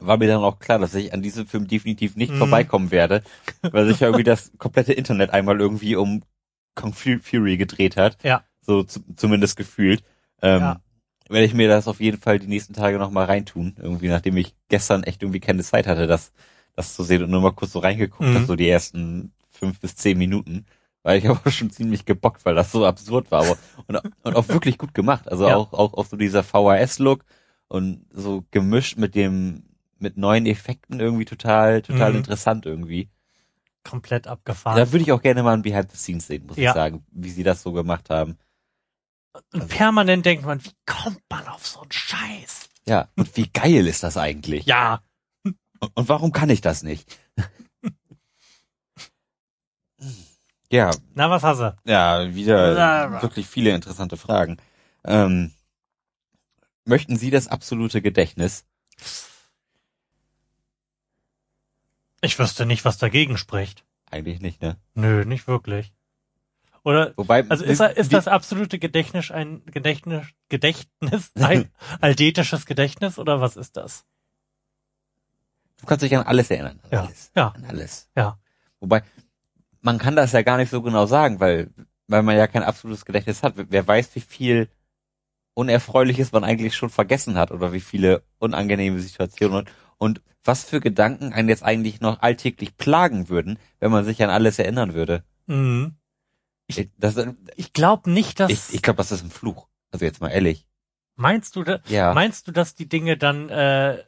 [0.00, 2.38] war mir dann auch klar, dass ich an diesem Film definitiv nicht Mhm.
[2.38, 3.22] vorbeikommen werde,
[3.62, 6.22] weil sich ja irgendwie das komplette Internet einmal irgendwie um
[6.74, 8.18] Kung Fu- Fury gedreht hat.
[8.24, 8.42] Ja.
[8.60, 10.02] So zu, zumindest gefühlt.
[10.42, 10.80] Ähm, Ja.
[11.30, 13.76] Werde ich mir das auf jeden Fall die nächsten Tage nochmal reintun.
[13.80, 16.32] Irgendwie, nachdem ich gestern echt irgendwie keine Zeit hatte, das,
[16.74, 18.34] das zu sehen und nur mal kurz so reingeguckt Mhm.
[18.34, 20.66] habe, so die ersten fünf bis zehn Minuten.
[21.02, 23.44] Weil ich aber schon ziemlich gebockt, weil das so absurd war.
[23.44, 25.26] Aber, und, und auch wirklich gut gemacht.
[25.30, 25.56] Also Ja.
[25.56, 27.24] auch, auch, auch so dieser VHS-Look
[27.68, 29.62] und so gemischt mit dem,
[30.04, 32.18] mit neuen Effekten irgendwie total, total Mhm.
[32.18, 33.10] interessant irgendwie.
[33.82, 34.76] Komplett abgefahren.
[34.76, 36.70] Da würde ich auch gerne mal ein Behind the Scenes sehen, muss Ja.
[36.70, 38.38] ich sagen, wie sie das so gemacht haben.
[39.52, 42.68] Und permanent denkt man, wie kommt man auf so einen Scheiß?
[42.86, 44.66] Ja, und wie geil ist das eigentlich?
[44.66, 45.02] Ja,
[45.94, 47.18] Und, warum kann ich das nicht?
[50.70, 51.76] ja, na was hast du?
[51.84, 54.56] ja, wieder wirklich viele interessante Fragen.
[55.04, 55.52] Ähm,
[56.84, 58.64] möchten Sie das absolute Gedächtnis?
[62.24, 63.84] Ich wüsste nicht, was dagegen spricht.
[64.10, 64.76] Eigentlich nicht, ne?
[64.94, 65.92] Nö, nicht wirklich.
[66.82, 73.40] Oder, Wobei, also ist, ist das absolute Gedächtnis ein Gedächtnis, Gedächtnis, ein aldetisches Gedächtnis oder
[73.40, 74.04] was ist das?
[75.84, 76.80] du kannst dich an alles erinnern.
[76.84, 77.00] An Ja.
[77.02, 77.30] Alles.
[77.36, 77.48] Ja.
[77.48, 78.10] An alles.
[78.16, 78.38] Ja.
[78.80, 79.02] Wobei,
[79.80, 81.70] man kann das ja gar nicht so genau sagen, weil,
[82.06, 83.54] weil man ja kein absolutes Gedächtnis hat.
[83.56, 84.68] Wer weiß, wie viel
[85.54, 89.66] Unerfreuliches man eigentlich schon vergessen hat oder wie viele unangenehme Situationen
[90.04, 94.28] und, was für Gedanken einen jetzt eigentlich noch alltäglich plagen würden, wenn man sich an
[94.28, 95.24] alles erinnern würde.
[95.46, 95.94] Mhm.
[96.66, 97.16] Ich, das,
[97.56, 99.68] Ich glaube nicht, dass, ich, ich glaube, das ist ein Fluch.
[99.90, 100.66] Also jetzt mal ehrlich.
[101.16, 102.12] meinst du, da, Ja.
[102.12, 104.02] meinst du, dass die Dinge dann, äh,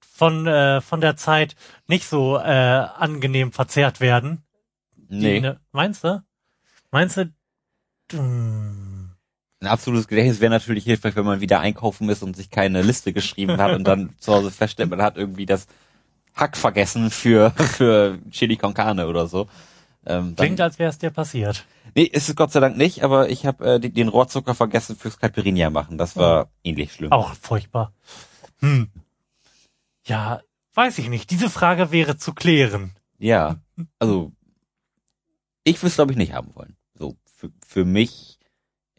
[0.00, 4.42] von, äh, von der Zeit nicht so, äh, angenehm verzerrt werden?
[4.96, 5.40] Die nee.
[5.40, 6.22] ne- meinst du?
[6.90, 7.32] Meinst du,
[8.12, 8.89] Hm.
[9.62, 13.12] Ein absolutes Gedächtnis wäre natürlich hilfreich, wenn man wieder einkaufen ist und sich keine Liste
[13.12, 15.66] geschrieben hat und dann zu Hause feststellt, man hat irgendwie das
[16.34, 19.48] Hack vergessen für, für Chili con Carne oder so.
[20.06, 21.66] Ähm, dann, Klingt, als wäre es dir passiert.
[21.94, 25.18] nee, ist es Gott sei Dank nicht, aber ich habe äh, den, Rohrzucker vergessen fürs
[25.18, 25.98] Caipirinha machen.
[25.98, 27.12] Das war ähnlich schlimm.
[27.12, 27.92] Auch furchtbar.
[28.60, 28.88] Hm.
[30.06, 30.40] Ja,
[30.72, 31.30] weiß ich nicht.
[31.30, 32.96] Diese Frage wäre zu klären.
[33.18, 33.60] Ja,
[33.98, 34.32] also
[35.64, 36.76] ich würde es glaube ich nicht haben wollen.
[36.94, 38.39] So für, für mich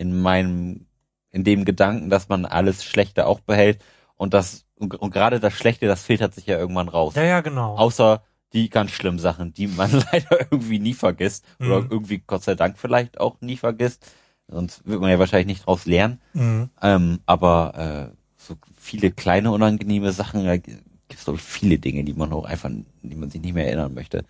[0.01, 0.85] in meinem
[1.29, 3.79] in dem Gedanken, dass man alles Schlechte auch behält
[4.17, 7.15] und das und, und gerade das Schlechte, das filtert sich ja irgendwann raus.
[7.15, 7.75] Ja, ja, genau.
[7.77, 11.87] Außer die ganz schlimmen Sachen, die man leider irgendwie nie vergisst oder Mhm.
[11.91, 14.11] irgendwie Gott sei Dank vielleicht auch nie vergisst.
[14.47, 16.19] Sonst wird man ja wahrscheinlich nicht draus lernen.
[16.33, 16.69] Mhm.
[16.81, 20.81] Ähm, aber äh, so viele kleine unangenehme Sachen, da gibt
[21.13, 22.69] es glaube ich viele Dinge, die man auch einfach,
[23.03, 24.25] die man sich nicht mehr erinnern möchte.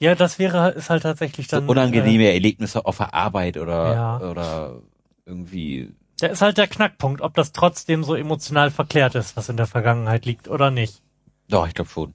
[0.00, 1.68] Ja, das wäre, ist halt tatsächlich So dann.
[1.68, 4.30] unangenehme Erlebnisse auf der Arbeit oder Ja.
[4.30, 4.82] oder
[5.28, 5.92] irgendwie.
[6.20, 9.66] Da ist halt der Knackpunkt, ob das trotzdem so emotional verklärt ist, was in der
[9.68, 11.02] Vergangenheit liegt oder nicht.
[11.48, 12.14] Doch, ich glaube schon.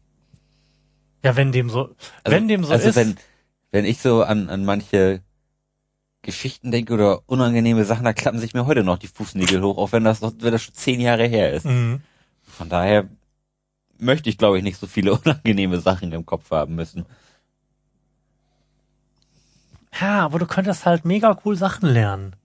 [1.23, 2.95] Ja, wenn dem so, Also, wenn dem so also ist.
[2.95, 3.15] wenn
[3.71, 5.21] wenn ich so an an manche
[6.21, 9.91] Geschichten denke oder unangenehme Sachen, da klappen sich mir heute noch die Fußnägel hoch, auch
[9.91, 11.65] wenn das noch, wenn das schon zehn Jahre her ist.
[11.65, 12.01] Mhm.
[12.43, 13.07] Von daher
[13.97, 17.05] möchte ich, glaube ich, nicht so viele unangenehme Sachen im Kopf haben müssen.
[19.99, 22.35] Ja, aber du könntest halt mega cool Sachen lernen.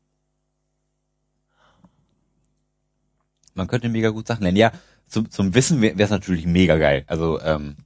[3.59, 4.57] Man könnte mega gut Sachen lernen.
[4.57, 4.73] Ja,
[5.07, 7.05] zum, zum Wissen wäre es natürlich mega geil.
[7.07, 7.77] Also, ähm,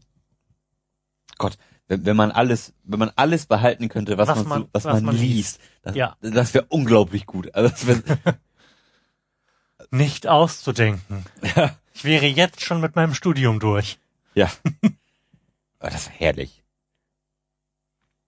[1.39, 1.59] Gott,
[1.89, 4.95] wenn, wenn man alles, wenn man alles behalten könnte, was, Was man, man- was, was
[4.95, 6.17] man, man liest, das, Ja.
[6.21, 7.55] das wäre unglaublich gut.
[7.55, 8.03] Also das wär,
[9.91, 11.25] Nicht auszudenken.
[11.57, 13.99] ja, Ich wäre jetzt schon mit meinem Studium durch.
[14.35, 14.51] ja.
[15.79, 16.63] Aber das wäre herrlich.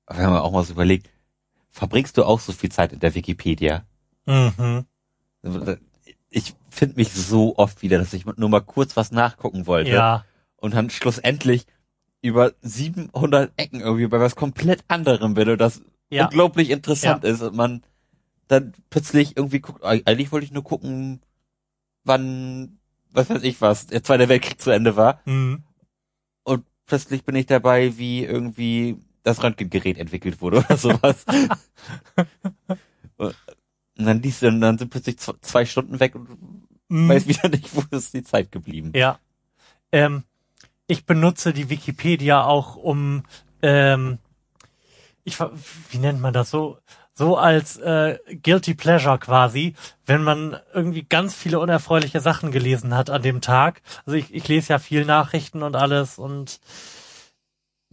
[0.07, 1.09] Aber wenn man auch mal so überlegt,
[1.70, 3.85] verbringst du auch so viel Zeit in der Wikipedia?
[4.26, 4.87] Mhm.
[6.37, 9.90] Ich finde mich so oft wieder, dass ich nur mal kurz was nachgucken wollte.
[9.90, 10.25] Ja.
[10.57, 11.66] und dann schlussendlich
[12.23, 16.25] über 700 Ecken irgendwie bei was komplett anderem bin und das Ja.
[22.03, 22.79] wann,
[23.11, 25.20] was weiß ich was, der Zweite Weltkrieg zu Ende war.
[25.27, 25.62] Mhm.
[26.44, 31.25] Und plötzlich bin ich dabei, wie irgendwie das Röntgengerät entwickelt wurde oder sowas.
[33.98, 36.28] und dann liest du, und dann sind plötzlich zw- zwei Stunden weg und
[36.88, 37.09] Mhm.
[37.09, 38.92] weiß wieder nicht, wo ist die Zeit geblieben.
[38.94, 39.18] Ja.
[39.90, 40.24] Ähm,
[40.87, 43.22] ich benutze die Wikipedia auch um,
[43.62, 44.18] ähm,
[45.24, 46.78] ich, wie nennt man das so?
[47.14, 53.09] So als äh, guilty pleasure quasi, wenn man irgendwie ganz viele unerfreuliche Sachen gelesen hat
[53.09, 53.83] an dem Tag.
[54.04, 56.61] Also ich, ich lese ja viel Nachrichten und alles und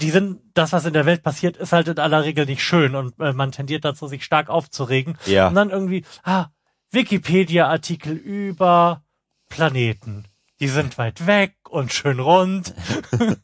[0.02, 2.96] die sind, das, was in der Welt passiert, ist halt in aller Regel nicht schön
[2.96, 5.18] und äh, man tendiert dazu, sich stark aufzuregen.
[5.26, 5.48] Ja.
[5.48, 6.48] Und dann irgendwie, ah,
[6.92, 9.04] Wikipedia-Artikel über
[9.50, 10.26] Planeten.
[10.60, 12.74] Die sind weit weg und schön rund.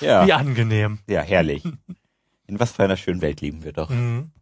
[0.00, 0.26] Ja.
[0.26, 0.98] Wie angenehm.
[1.08, 1.64] Ja, herrlich.
[2.46, 3.90] In was für einer schönen Welt leben wir doch.
[3.90, 4.32] Mhm.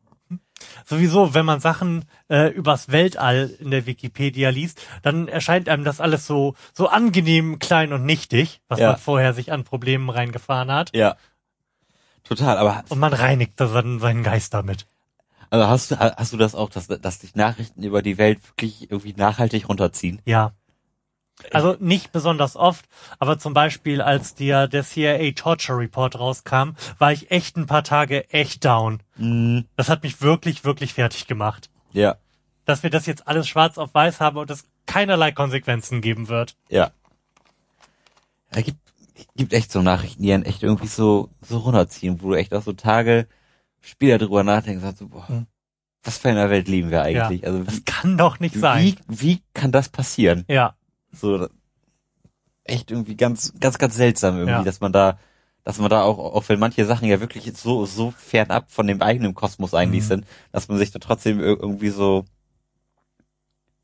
[0.85, 6.01] Sowieso, wenn man Sachen äh, übers Weltall in der Wikipedia liest, dann erscheint einem das
[6.01, 8.93] alles so so angenehm klein und nichtig, was Ja.
[8.93, 10.95] man vorher sich an Problemen reingefahren hat.
[10.95, 11.17] Ja.
[12.25, 14.87] Total, aber Und man reinigt dann seinen Geist damit.
[15.51, 18.91] also hast du hast du das auch, dass, dass dich Nachrichten über die Welt wirklich
[18.91, 20.21] irgendwie nachhaltig runterziehen?
[20.27, 20.53] Ja.
[21.53, 22.87] Also nicht besonders oft,
[23.19, 27.85] aber zum Beispiel, als der, der CIA Torture Report rauskam, war ich echt ein paar
[27.85, 29.01] Tage echt down.
[29.17, 29.65] Mhm.
[29.77, 31.71] Das hat mich wirklich, wirklich fertig gemacht.
[31.93, 32.17] Ja,
[32.65, 36.57] Dass wir das jetzt alles schwarz auf weiß haben und es keinerlei Konsequenzen geben wird.
[36.69, 36.91] ja.
[38.51, 38.79] Es gibt,
[39.37, 42.63] gibt echt so Nachrichten, die einen echt irgendwie so, so runterziehen, wo du echt auch
[42.63, 43.27] so Tage
[43.81, 45.47] später drüber nachdenkst, und sagst so, boah, Mhm.
[46.03, 47.47] was für einer Welt leben wir eigentlich?
[47.47, 48.83] Also Das wie, kann doch nicht sein.
[48.85, 50.45] wie, wie kann das passieren?
[50.49, 50.75] Ja.
[51.13, 51.49] So,
[52.65, 54.63] echt irgendwie ganz, ganz, ganz seltsam irgendwie, Ja.
[54.65, 55.19] dass man da,
[55.65, 59.01] dass man da auch, auch wenn manche Sachen ja wirklich so, so fernab von dem
[59.03, 60.09] eigenen Kosmos eigentlich Mhm.
[60.09, 62.25] sind, dass man sich da trotzdem ir- irgendwie so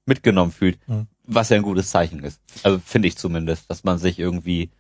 [0.07, 1.07] mitgenommen fühlt, Mhm.
[1.25, 2.41] was ja ein gutes Zeichen ist.
[2.63, 4.71] Also finde ich zumindest, dass man sich irgendwie,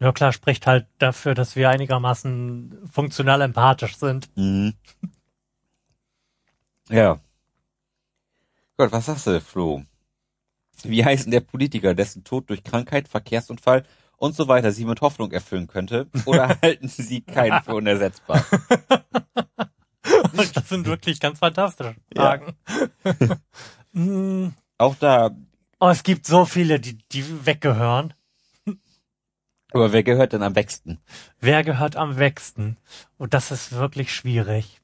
[0.00, 4.28] Ja klar, spricht halt dafür, dass wir einigermaßen funktional empathisch sind.
[4.36, 4.74] mhm.
[6.88, 7.18] ja.
[8.76, 9.82] Gott, was sagst du, Flo?
[10.84, 13.84] Wie heißt denn der Politiker, dessen Tod durch Krankheit, Verkehrsunfall
[14.16, 16.08] und so weiter sie mit Hoffnung erfüllen könnte?
[16.24, 18.44] Oder halten sie keinen für unersetzbar?
[20.32, 22.22] Und das sind wirklich ganz fantastische Ja.
[22.22, 22.56] Fragen.
[23.92, 25.30] Mm, Auch da,
[25.80, 28.12] oh, es gibt so viele, die, die weggehören.
[29.72, 30.98] aber wer gehört denn am wächsten?
[31.40, 32.76] Wer gehört am wächsten?
[33.16, 34.80] Und das ist wirklich schwierig.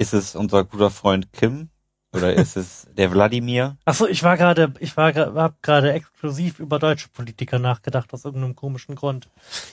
[0.00, 1.68] Ist es unser guter Freund Kim?
[2.14, 3.76] Oder ist es der Wladimir?
[3.84, 8.56] Achso, ich war gerade, ich war, hab gerade exklusiv über deutsche Politiker nachgedacht aus irgendeinem
[8.56, 9.28] komischen Grund.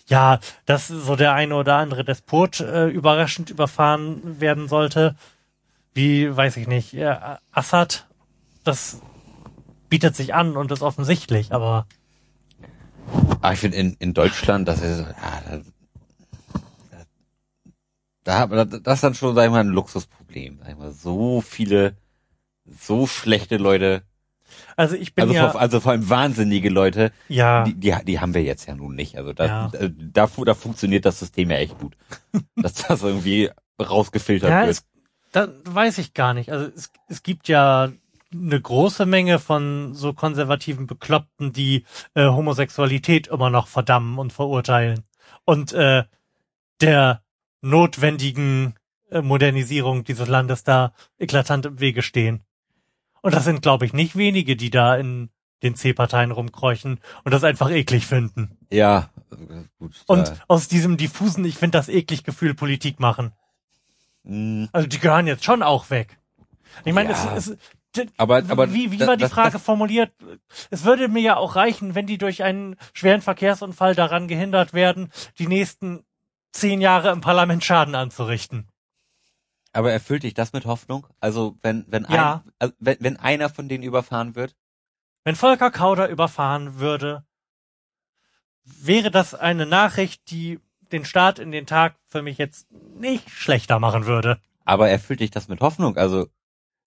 [0.08, 5.16] Ja, dass so der eine oder andere Despot äh, überraschend überfahren werden sollte,
[5.94, 7.16] wie weiß ich nicht, äh,
[7.54, 8.06] Assad,
[8.66, 9.02] das
[9.88, 11.88] bietet sich an und ist offensichtlich, aber
[13.40, 15.62] Ah, ich finde in, in Deutschland, das ist, ja,
[18.28, 20.17] da, da, da, das ist dann schon, sag ich mal, ein Luxusproblem.
[20.34, 21.96] Ich mal, so viele,
[22.66, 24.04] so schlechte Leute,
[24.76, 28.20] also ich bin also, ja, vor, also vor allem wahnsinnige Leute, ja, die, die, die
[28.20, 29.18] haben wir jetzt ja nun nicht.
[29.18, 29.72] Also da, Ja.
[29.72, 31.98] da, da, da funktioniert das System ja echt gut.
[32.56, 33.50] dass das irgendwie
[33.82, 34.70] rausgefiltert ja, wird.
[34.72, 34.86] es,
[35.32, 36.52] da weiß ich gar nicht.
[36.52, 37.92] Also es, es gibt ja
[38.32, 45.04] eine große Menge von so konservativen Bekloppten, die äh, Homosexualität immer noch verdammen und verurteilen.
[45.46, 46.04] Und äh,
[46.82, 47.22] der
[47.62, 48.77] notwendigen äh,
[49.22, 52.44] Modernisierung dieses Landes da eklatant im Wege stehen.
[53.22, 55.30] Und das sind, glaube ich, nicht wenige, die da in
[55.64, 58.58] den C-Parteien rumkreuchen und das einfach eklig finden.
[58.72, 60.04] Ja, äh, gut.
[60.06, 63.34] Und da, aus diesem diffusen, ich finde das eklig Gefühl Politik machen.
[64.24, 66.20] mh, Also die gehören jetzt schon auch weg.
[66.86, 67.36] Ich meine, Ja.
[67.36, 67.58] es, es,
[67.96, 70.12] d- aber, aber wie, wie war die das- Frage das- formuliert?
[70.70, 75.12] Es würde mir ja auch reichen, wenn die durch einen schweren Verkehrsunfall daran gehindert werden,
[75.40, 76.04] die nächsten
[76.52, 78.68] zehn Jahre im Parlament Schaden anzurichten.
[79.78, 81.06] Aber erfüllt dich das mit Hoffnung?
[81.20, 82.42] Also wenn wenn Ja.
[82.44, 84.56] ein, also, wenn, wenn einer von denen überfahren wird?
[85.24, 87.24] Wenn Volker Kauder überfahren würde,
[88.64, 90.60] wäre das eine Nachricht, die
[90.92, 94.40] den Start in den Tag für mich jetzt nicht schlechter machen würde.
[94.66, 95.96] Aber erfüllt dich das mit Hoffnung?
[95.96, 96.26] Also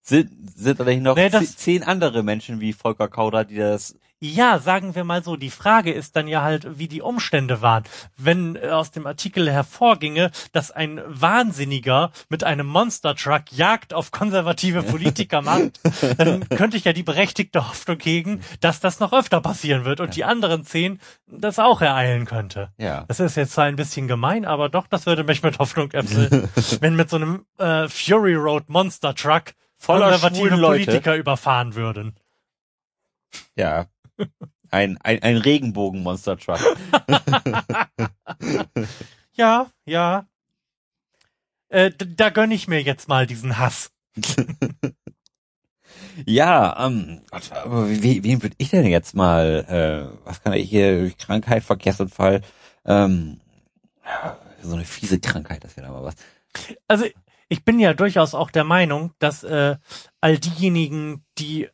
[0.02, 4.58] sind sind da nicht noch Nee, zehn andere Menschen wie Volker Kauder, die das Ja,
[4.58, 5.36] sagen wir mal so.
[5.36, 7.84] Die Frage ist dann ja halt, wie die Umstände waren.
[8.18, 14.10] Wenn äh, aus dem Artikel hervorginge, dass ein Wahnsinniger mit einem Monster Truck Jagd auf
[14.10, 15.80] konservative Politiker macht,
[16.18, 20.14] dann könnte ich ja die berechtigte Hoffnung hegen, dass das noch öfter passieren wird und
[20.16, 22.72] die anderen zehn das auch ereilen könnte.
[22.76, 23.04] Ja.
[23.08, 26.50] Das ist jetzt zwar ein bisschen gemein, aber doch, das würde mich mit Hoffnung erfüllen.
[26.80, 30.84] wenn mit so einem äh, Fury Road Monster Truck Voller konservative Leute.
[30.84, 32.16] Politiker überfahren würden.
[33.56, 33.86] Ja.
[34.70, 36.60] Ein, ein, ein Regenbogen-Monster-Truck.
[39.40, 40.26] Ja, ja.
[41.70, 43.90] Äh, da gönn ich mir jetzt mal diesen Hass.
[46.26, 51.10] ja, ähm, aber wie, wen würde ich denn jetzt mal, äh, was kann ich hier,
[51.12, 52.42] Krankheit, Verkehrsunfall,
[52.84, 53.40] ähm,
[54.62, 56.16] so eine fiese Krankheit, das wäre mal was.
[56.86, 57.06] Also
[57.48, 59.76] ich bin ja durchaus auch der Meinung, dass äh,
[60.20, 61.68] all diejenigen, die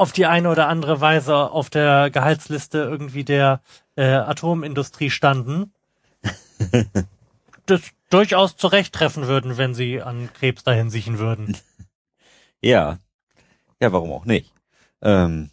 [0.00, 3.60] auf die eine oder andere Weise auf der Gehaltsliste irgendwie der
[3.96, 5.74] äh, Atomindustrie standen,
[7.66, 11.56] das durchaus zurechttreffen würden, wenn sie an Krebs dahin siechen würden.
[12.62, 12.98] Ja.
[13.80, 14.52] Ja, warum auch nicht?
[15.00, 15.48] Ähm,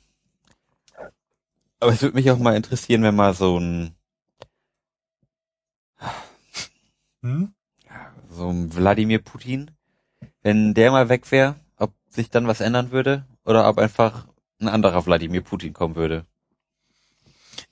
[1.79, 3.95] aber es würde mich auch mal interessieren, wenn mal so ein,
[7.21, 7.53] Hm?
[8.29, 9.71] so ein Wladimir Putin,
[10.41, 14.27] wenn der mal weg wäre, ob sich dann was ändern würde oder ob einfach
[14.59, 16.25] ein anderer Wladimir Putin kommen würde.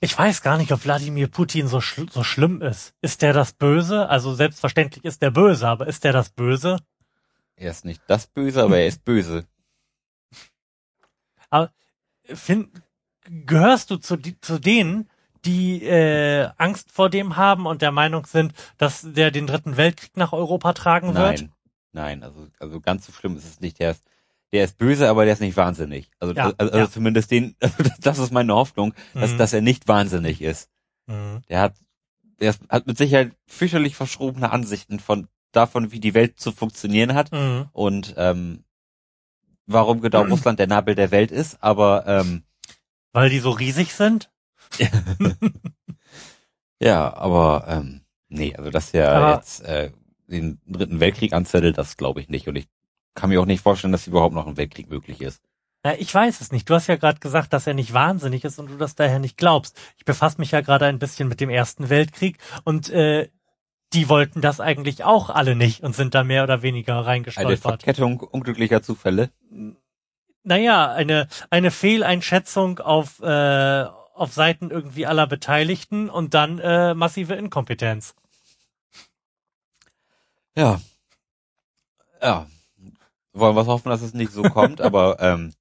[0.00, 2.94] Ich weiß gar nicht, ob Wladimir Putin so, schl so schlimm ist.
[3.00, 4.08] Ist der das Böse?
[4.08, 6.78] Also selbstverständlich ist der böse, aber ist der das Böse?
[7.56, 9.46] Er ist nicht das Böse, aber er ist böse.
[12.34, 12.68] Find,
[13.28, 15.08] gehörst du zu, die, zu denen,
[15.44, 20.16] die äh, Angst vor dem haben und der Meinung sind, dass der den dritten Weltkrieg
[20.16, 21.40] nach Europa tragen wird?
[21.40, 21.52] Nein,
[21.92, 23.78] nein, also, also ganz so schlimm ist es nicht.
[23.78, 24.04] Der ist,
[24.52, 26.10] der ist böse, aber der ist nicht wahnsinnig.
[26.20, 26.90] Also, Ja, also, also ja.
[26.90, 29.38] zumindest den, also das- ist meine Hoffnung, dass, Mhm.
[29.38, 30.70] dass er nicht wahnsinnig ist.
[31.06, 31.42] Mhm.
[31.48, 31.74] Der hat,
[32.40, 37.32] der hat mit Sicherheit fürchterlich verschrobene Ansichten von davon, wie die Welt zu funktionieren hat
[37.32, 37.68] Mhm.
[37.72, 38.64] und ähm,
[39.66, 42.42] warum genau Russland der Nabel der Welt ist, aber ähm,
[43.12, 44.30] Weil die so riesig sind?
[46.80, 49.90] ja, aber ähm, nee, also dass er Aber- jetzt äh,
[50.28, 52.68] den dritten Weltkrieg anzettelt, das glaube ich nicht und ich
[53.16, 55.42] kann mir auch nicht vorstellen, dass überhaupt noch ein Weltkrieg möglich ist.
[55.82, 56.68] Na, ich weiß es nicht.
[56.68, 59.36] Du hast ja gerade gesagt, dass er nicht wahnsinnig ist und du das daher nicht
[59.36, 59.78] glaubst.
[59.98, 63.28] Ich befasse mich ja gerade ein bisschen mit dem Ersten Weltkrieg und äh,
[63.92, 67.82] die wollten das eigentlich auch alle nicht und sind da mehr oder weniger Eine reingestolpert.
[67.82, 69.30] Verkettung unglücklicher Zufälle.
[70.42, 77.34] naja, eine, eine Fehleinschätzung auf, äh, auf Seiten irgendwie aller Beteiligten und dann äh, massive
[77.34, 78.14] Inkompetenz.
[80.56, 80.80] Ja.
[82.20, 82.46] Ja.
[83.36, 85.52] Wollen wir hoffen, dass es nicht so kommt, aber ähm,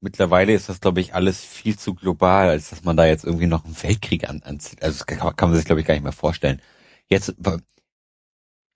[0.00, 3.46] mittlerweile ist das, glaube ich, alles viel zu global, als dass man da jetzt irgendwie
[3.46, 4.82] noch einen Weltkrieg an, anzieht.
[4.82, 6.60] Also das kann, kann man sich, glaube ich, gar nicht mehr vorstellen.
[7.08, 7.34] Jetzt,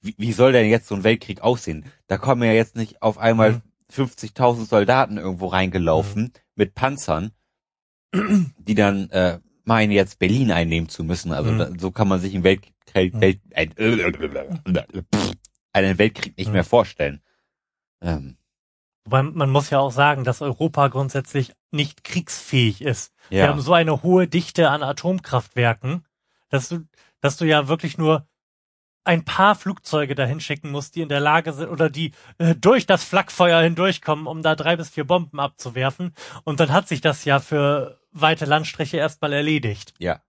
[0.00, 1.84] wie, wie soll denn jetzt so ein Weltkrieg aussehen?
[2.06, 3.62] Da kommen ja jetzt nicht auf einmal Mhm.
[3.92, 7.32] 50.000 Soldaten irgendwo reingelaufen mit Panzern,
[8.14, 11.32] die dann äh, meinen, jetzt Berlin einnehmen zu müssen.
[11.32, 11.58] Also Mhm.
[11.58, 13.20] da, so kann man sich einen Weltkrieg, Mhm.
[13.20, 13.74] Welt, ein,
[15.72, 16.52] einen Weltkrieg nicht Mhm.
[16.54, 17.20] mehr vorstellen.
[18.02, 18.36] Ähm,
[19.04, 23.12] Wobei man muss ja auch sagen, dass Europa grundsätzlich nicht kriegsfähig ist.
[23.30, 26.04] Wir ja, haben so eine hohe Dichte an Atomkraftwerken,
[26.50, 26.84] dass du,
[27.20, 28.26] dass du ja wirklich nur
[29.04, 32.86] ein paar Flugzeuge dahin schicken musst, die in der Lage sind oder die äh, durch
[32.86, 36.14] das Flakfeuer hindurchkommen, um da drei bis vier Bomben abzuwerfen.
[36.44, 39.94] Und dann hat sich das ja für weite Landstriche erstmal erledigt.
[39.98, 40.20] ja.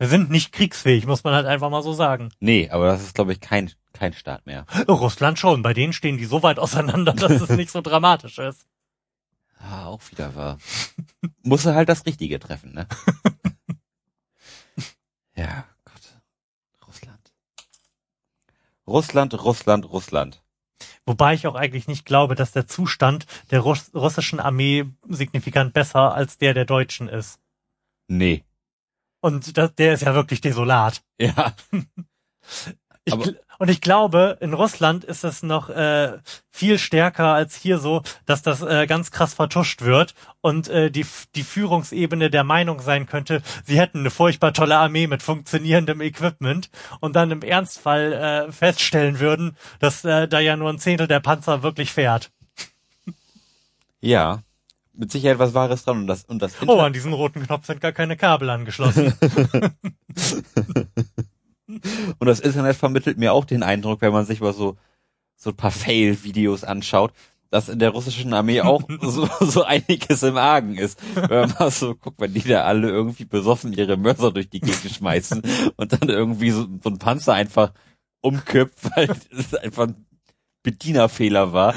[0.00, 2.30] Wir sind nicht kriegsfähig, muss man halt einfach mal so sagen.
[2.40, 4.64] Nee, aber das ist, glaube ich, kein, kein Staat mehr.
[4.88, 8.66] Russland schon, bei denen stehen die so weit auseinander, dass es nicht so dramatisch ist.
[9.58, 10.56] Ah, auch wieder wahr.
[11.42, 12.86] Muss er halt das Richtige treffen, ne?
[15.36, 16.88] ja, Gott.
[16.88, 17.32] Russland.
[18.86, 20.42] Russland, Russland, Russland.
[21.04, 26.14] Wobei ich auch eigentlich nicht glaube, dass der Zustand der Russ russischen Armee signifikant besser
[26.14, 27.38] als der der Deutschen ist.
[28.08, 28.44] Nee.
[29.20, 31.02] Und das, der ist ja wirklich desolat.
[31.18, 31.54] Ja.
[33.04, 33.14] Ich,
[33.58, 36.18] und ich glaube, in Russland ist es noch äh,
[36.50, 41.06] viel stärker als hier so, dass das äh, ganz krass vertuscht wird und äh, die,
[41.34, 46.70] die Führungsebene der Meinung sein könnte, sie hätten eine furchtbar tolle Armee mit funktionierendem Equipment
[47.00, 51.20] und dann im Ernstfall äh, feststellen würden, dass äh, da ja nur ein Zehntel der
[51.20, 52.30] Panzer wirklich fährt.
[54.00, 54.42] Ja.
[55.00, 57.80] Mit Sicherheit was Wahres dran und das, und das Oh, an diesen roten Knopf sind
[57.80, 59.14] gar keine Kabel angeschlossen.
[62.18, 64.76] Und das Internet vermittelt mir auch den Eindruck, wenn man sich mal so,
[65.36, 67.14] so ein paar Fail-Videos anschaut,
[67.48, 71.00] dass in der russischen Armee auch so, so einiges im Argen ist.
[71.14, 74.60] Wenn man mal so guckt, wenn die da alle irgendwie besoffen ihre Mörser durch die
[74.60, 75.42] Gegend schmeißen
[75.76, 77.72] und dann irgendwie so, so ein Panzer einfach
[78.20, 80.06] umkippt, weil es einfach ein
[80.62, 81.74] Bedienerfehler war.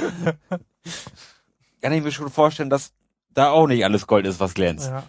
[1.82, 2.92] Kann ich mir schon vorstellen, dass
[3.34, 4.90] da auch nicht alles Gold ist, was glänzt.
[4.90, 5.04] Ja.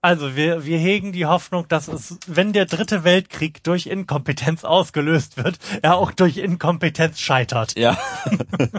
[0.00, 5.36] Also wir, wir hegen die Hoffnung, dass es, wenn der dritte Weltkrieg durch Inkompetenz ausgelöst
[5.36, 7.76] wird, er auch durch Inkompetenz scheitert.
[7.76, 7.98] Ja.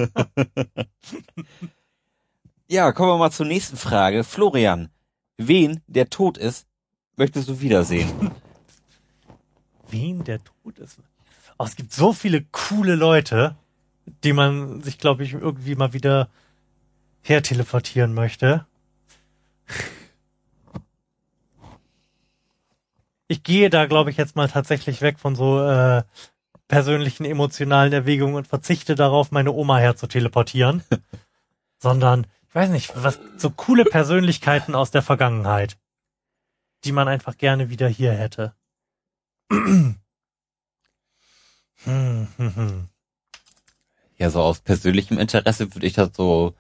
[2.70, 4.24] ja, kommen wir mal zur nächsten Frage.
[4.24, 4.90] Florian,
[5.38, 6.68] wen, der tot ist,
[7.18, 8.32] möchtest du wiedersehen?
[9.92, 11.00] Wen der tot ist?
[11.58, 13.56] Oh, es gibt so viele coole Leute,
[14.24, 16.30] die man sich, glaube ich, irgendwie mal wieder
[17.22, 18.66] herteleportieren möchte.
[23.28, 26.04] Ich gehe da, glaube ich, jetzt mal tatsächlich weg von so äh,
[26.68, 30.84] persönlichen emotionalen Erwägungen und verzichte darauf, meine Oma herzuteleportieren,
[31.80, 35.78] sondern ich weiß nicht, was so coole Persönlichkeiten aus der Vergangenheit,
[36.84, 38.56] die man einfach gerne wieder hier hätte.
[39.52, 39.96] hm,
[41.84, 42.90] hm, hm.
[44.18, 46.56] Ja, so aus persönlichem Interesse würde ich das so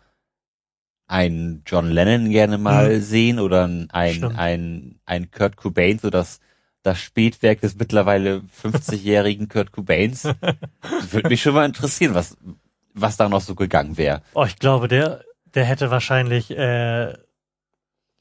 [1.09, 3.01] einen John Lennon gerne mal Hm.
[3.01, 6.39] sehen oder ein, ein, ein, ein Kurt Cobain, so das,
[6.83, 10.23] das Spätwerk des mittlerweile 50-jährigen Kurt Cobains.
[11.11, 12.37] Würde mich schon mal interessieren, was,
[12.93, 14.21] was da noch so gegangen wäre.
[14.35, 15.23] Oh, ich glaube, der,
[15.55, 17.13] der hätte wahrscheinlich, äh,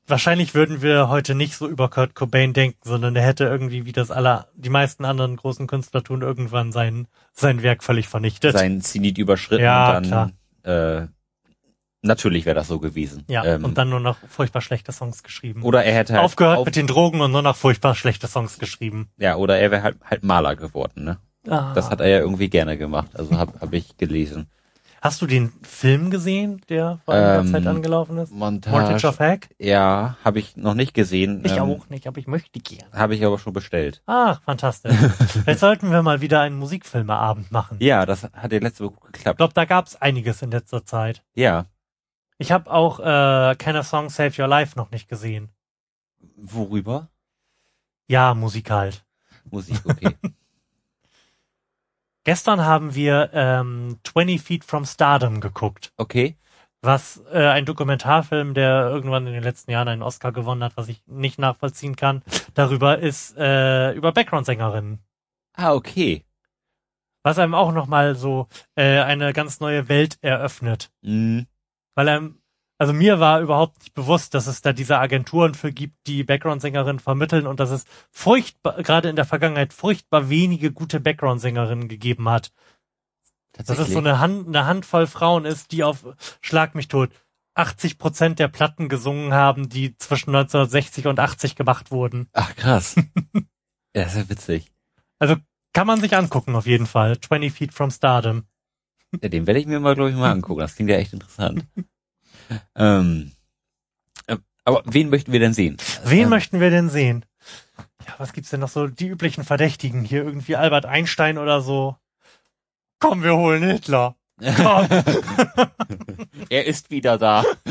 [0.07, 3.93] wahrscheinlich würden wir heute nicht so über Kurt Cobain denken, sondern der hätte irgendwie, wie
[3.93, 8.57] das alle, die meisten anderen großen Künstler tun, irgendwann sein, sein Werk völlig vernichtet.
[8.57, 10.33] Sein Zenit überschritten Ja, und dann,
[10.63, 11.09] äh,
[12.03, 13.25] natürlich wäre das so gewesen.
[13.29, 15.63] ja, Ähm, und dann nur noch furchtbar schlechte Songs geschrieben.
[15.63, 18.59] oder er hätte halt Aufgehört auf- mit den Drogen und nur noch furchtbar schlechte Songs
[18.59, 19.09] geschrieben.
[19.19, 21.19] ja, oder er wäre halt, halt Maler geworden, ne?
[21.49, 21.73] Ah.
[21.75, 24.49] Das hat er ja irgendwie gerne gemacht, also hab, hab ich gelesen.
[25.01, 28.33] Hast du den Film gesehen, der vor einiger Ähm, Zeit angelaufen ist?
[28.33, 28.77] Montage.
[28.77, 29.49] Mortgage of Hack?
[29.57, 31.41] Ja, habe ich noch nicht gesehen.
[31.45, 32.91] Ich ähm, auch nicht, aber ich möchte gern.
[32.93, 34.03] Habe ich aber schon bestellt.
[34.07, 34.93] Ach, fantastisch.
[35.45, 37.77] Vielleicht sollten wir mal wieder einen Musikfilmeabend machen.
[37.81, 39.37] Ja, das hat ja letzte Woche Ich geklappt.
[39.37, 41.23] glaube, da gab's einiges in letzter Zeit.
[41.37, 41.67] Ja.
[42.39, 45.51] Ich habe auch äh, Can a Song Save Your Life noch nicht gesehen.
[46.37, 47.09] Worüber?
[48.07, 49.05] Ja, Musik halt.
[49.51, 50.17] Musik, okay.
[52.25, 56.37] Gestern haben wir ähm, 20 Feet from Stardom geguckt, okay.
[56.83, 60.89] was äh, ein Dokumentarfilm, der irgendwann in den letzten Jahren einen Oscar gewonnen hat, was
[60.89, 62.23] ich nicht nachvollziehen kann,
[62.55, 64.99] darüber ist äh, über Background-Sängerinnen.
[65.55, 66.25] Ah, okay.
[67.23, 70.91] Was einem auch nochmal so äh, eine ganz neue Welt eröffnet.
[71.01, 71.47] Mhm.
[71.99, 72.31] Weil er,
[72.79, 77.01] also mir war überhaupt nicht bewusst, dass es da diese Agenturen für gibt, die Background-Sängerinnen
[77.01, 82.53] vermitteln und dass es furchtbar, gerade in der Vergangenheit furchtbar wenige gute Background-Sängerinnen gegeben hat.
[83.51, 86.07] Dass es so eine, Hand, eine Handvoll Frauen ist, die auf
[86.41, 87.11] Schlag mich tot
[87.55, 92.29] 80 Prozent der Platten gesungen haben, die zwischen 1960 und 80 gemacht wurden.
[92.33, 92.95] Ach, krass.
[93.93, 94.71] ja, ist ja witzig.
[95.19, 95.35] Also
[95.73, 97.19] kann man sich angucken auf jeden Fall.
[97.19, 98.45] 20 Feet from Stardom.
[99.23, 100.61] Ja, den werde ich mir mal, glaube ich, mal angucken.
[100.61, 101.65] Das klingt ja echt interessant.
[102.75, 103.33] ähm,
[104.27, 105.77] äh, aber wen möchten wir denn sehen?
[106.05, 107.25] Wen Ähm, möchten wir denn sehen?
[108.07, 108.87] Ja, was gibt's denn noch so?
[108.87, 111.97] Die üblichen Verdächtigen hier irgendwie Albert Einstein oder so.
[112.99, 114.17] Komm, wir holen Hitler.
[114.57, 114.89] Komm.
[116.51, 117.45] Er ist wieder da.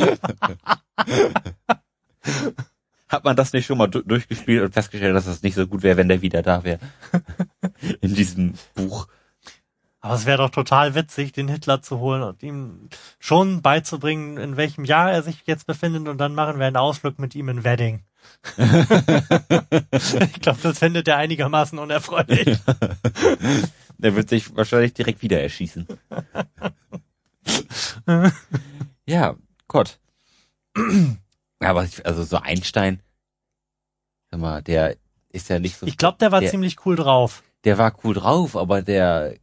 [3.07, 5.81] Hat man das nicht schon mal du durchgespielt und festgestellt, dass es nicht so gut
[5.81, 6.79] wäre, wenn der wieder da wäre?
[8.01, 9.07] In diesem Buch.
[9.99, 12.89] Aber es wäre doch total witzig, den Hitler zu holen und ihm
[13.19, 17.17] schon beizubringen, in welchem Jahr er sich jetzt befindet und dann machen wir einen Ausflug
[17.19, 18.03] mit ihm in Wedding.
[18.57, 22.57] ich glaube, das findet er einigermaßen unerfreulich.
[23.99, 25.87] Der wird sich wahrscheinlich direkt wieder erschießen.
[29.05, 29.35] ja,
[29.67, 29.99] Gott.
[31.59, 33.01] Aber ich- also so Einstein,
[34.29, 34.97] sag mal, der
[35.29, 35.87] ist ja nicht so.
[35.87, 37.41] Ich glaube, der war der, ziemlich cool drauf.
[37.63, 39.35] der war cool drauf, aber der,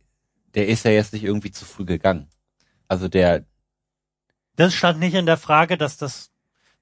[0.55, 2.29] der ist ja jetzt nicht irgendwie zu früh gegangen.
[2.89, 3.45] Also der,
[4.57, 6.31] Das stand nicht in der Frage, dass das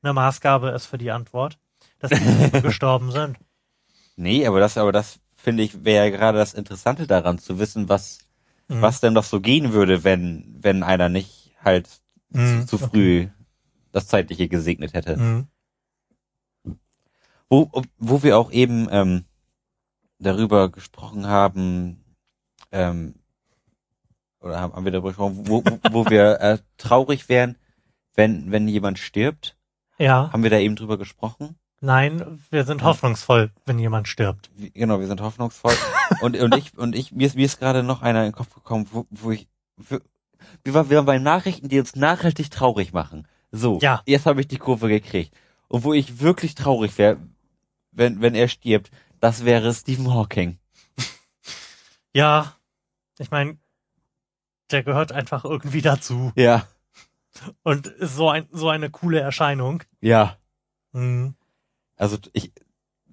[0.03, 1.59] eine Maßgabe ist für die Antwort,
[1.99, 3.39] dass die gestorben sind.
[4.17, 7.89] nee, aber das, aber das finde ich wäre ja gerade das Interessante daran zu wissen,
[7.89, 8.19] was,
[8.69, 8.81] Mhm.
[8.83, 11.89] was denn doch so gehen würde, wenn, wenn einer nicht halt
[12.31, 13.29] Mhm, zu früh
[13.93, 15.17] das Zeitliche gesegnet hätte.
[15.17, 15.49] Mhm.
[17.49, 19.25] Wo, wo wir auch eben ähm,
[20.19, 22.03] darüber gesprochen haben,
[22.71, 23.15] ähm,
[24.43, 27.57] oder haben, haben wir darüber gesprochen, wo, wo, wir äh, traurig wären,
[28.15, 29.57] wenn, wenn jemand stirbt.
[29.99, 31.57] Ja, Haben wir da eben drüber gesprochen?
[31.81, 34.51] nein, wir sind hoffnungsvoll, wenn jemand stirbt.
[34.75, 35.75] Genau, wir sind hoffnungsvoll.
[36.21, 38.55] und, und ich, und ich, mir ist, mir ist gerade noch einer in den Kopf
[38.55, 39.99] gekommen, wo, wo ich, wo,
[40.65, 43.27] wir waren, wir waren bei Nachrichten, die uns nachhaltig traurig machen.
[43.51, 44.03] So, Ja.
[44.07, 45.35] jetzt habe ich die Kurve gekriegt.
[45.69, 47.17] Und wo ich wirklich traurig wäre,
[47.91, 48.91] wenn, wenn er stirbt,
[49.21, 50.59] das wäre Stephen Hawking.
[52.15, 52.55] Ja,
[53.19, 53.57] ich meine,
[54.73, 56.67] der gehört einfach irgendwie dazu Ja,
[57.63, 59.83] und ist so ein so eine coole Erscheinung.
[60.01, 60.37] ja.
[60.93, 61.35] Mhm.
[61.97, 62.53] Also ich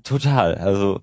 [0.03, 0.55] total.
[0.55, 1.01] Also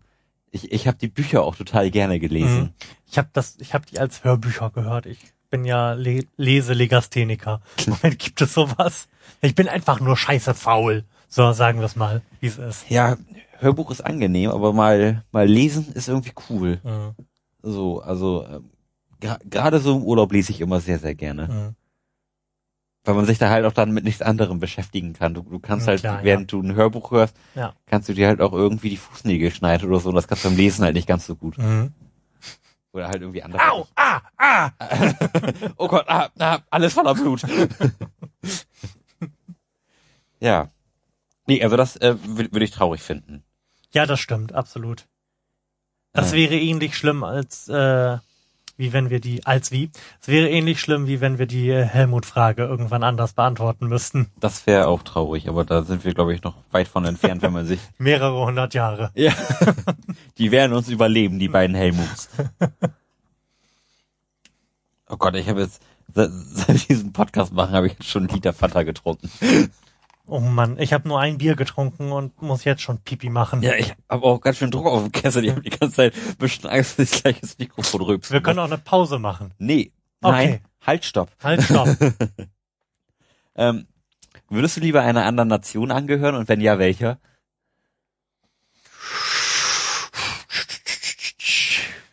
[0.50, 2.74] ich, ich habe die Bücher auch total gerne gelesen.
[3.11, 5.07] Ich habe das, ich habe die als Hörbücher gehört.
[5.07, 5.18] Ich
[5.50, 7.61] bin ja Le Leselegastheniker.
[7.86, 9.09] Moment, gibt es sowas?
[9.40, 11.04] Ich bin einfach nur scheiße faul.
[11.28, 12.90] So, sagen wir es mal, wie es ist.
[12.90, 13.16] Ja,
[13.59, 16.80] Hörbuch ist angenehm, aber mal mal lesen ist irgendwie cool.
[16.84, 17.14] Mhm.
[17.62, 18.70] So, also ähm,
[19.45, 21.74] gerade so im Urlaub lese ich immer sehr sehr gerne, Mhm.
[23.05, 25.35] weil man sich da halt auch dann mit nichts anderem beschäftigen kann.
[25.35, 27.74] Du, du kannst Ja, halt klar, während du ein Hörbuch hörst, Ja.
[27.87, 30.09] kannst du dir halt auch irgendwie die Fußnägel schneiden oder so.
[30.09, 31.59] Und das kannst du beim Lesen halt nicht ganz so gut.
[31.59, 31.93] Mhm.
[32.93, 33.61] Oder halt irgendwie anders.
[33.70, 34.70] Au, ah, ah.
[35.77, 37.43] oh Gott, ah, ah, alles voller Blut.
[40.41, 40.70] ja.
[41.47, 43.45] Nee, also das äh, würde würd ich traurig finden.
[43.93, 45.07] Ja, das stimmt, absolut.
[46.12, 48.18] Das wäre ähnlich schlimm als äh,
[48.77, 49.91] wie wenn wir die als wie.
[50.20, 54.31] Es wäre ähnlich schlimm wie wenn wir die äh, Helmut-Frage irgendwann anders beantworten müssten.
[54.41, 57.53] Das wäre auch traurig, aber da sind wir, glaube ich, noch weit von entfernt, wenn
[57.53, 57.81] man sich.
[57.99, 59.11] Mehrere hundert Jahre.
[59.14, 59.33] Ja.
[60.39, 62.29] Die werden uns überleben, die beiden Helmuts.
[65.09, 65.81] Oh Gott, ich habe jetzt
[66.14, 66.31] seit,
[66.68, 69.31] wir diesen Podcast machen, habe ich jetzt schon einen Liter Fanta getrunken.
[70.29, 73.62] Oh Mann, ich habe nur ein Bier getrunken und muss jetzt schon Pipi machen.
[73.62, 75.45] Ja, ich habe auch ganz schön Druck auf dem Kessel.
[75.45, 78.41] Ich habe die ganze Zeit ein bisschen Angst, dass ich gleich das Mikrofon rülpsen Wir
[78.43, 79.55] können auch eine Pause machen.
[79.59, 80.33] Nee, Okay.
[80.49, 81.31] nein, halt, stopp.
[81.43, 81.89] Halt, stopp.
[83.59, 83.87] Ähm,
[84.51, 87.18] würdest du lieber einer anderen Nation angehören und wenn ja, welcher?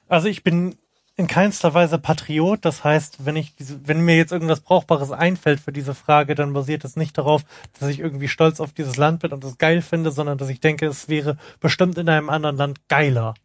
[0.07, 0.75] Also ich bin
[1.15, 2.65] in keinster Weise Patriot.
[2.65, 6.53] Das heißt, wenn ich diese, wenn mir jetzt irgendwas Brauchbares einfällt für diese Frage, dann
[6.53, 7.43] basiert es nicht darauf,
[7.79, 10.59] dass ich irgendwie stolz auf dieses Land bin und es geil finde, sondern dass ich
[10.59, 13.35] denke, es wäre bestimmt in einem anderen Land geiler.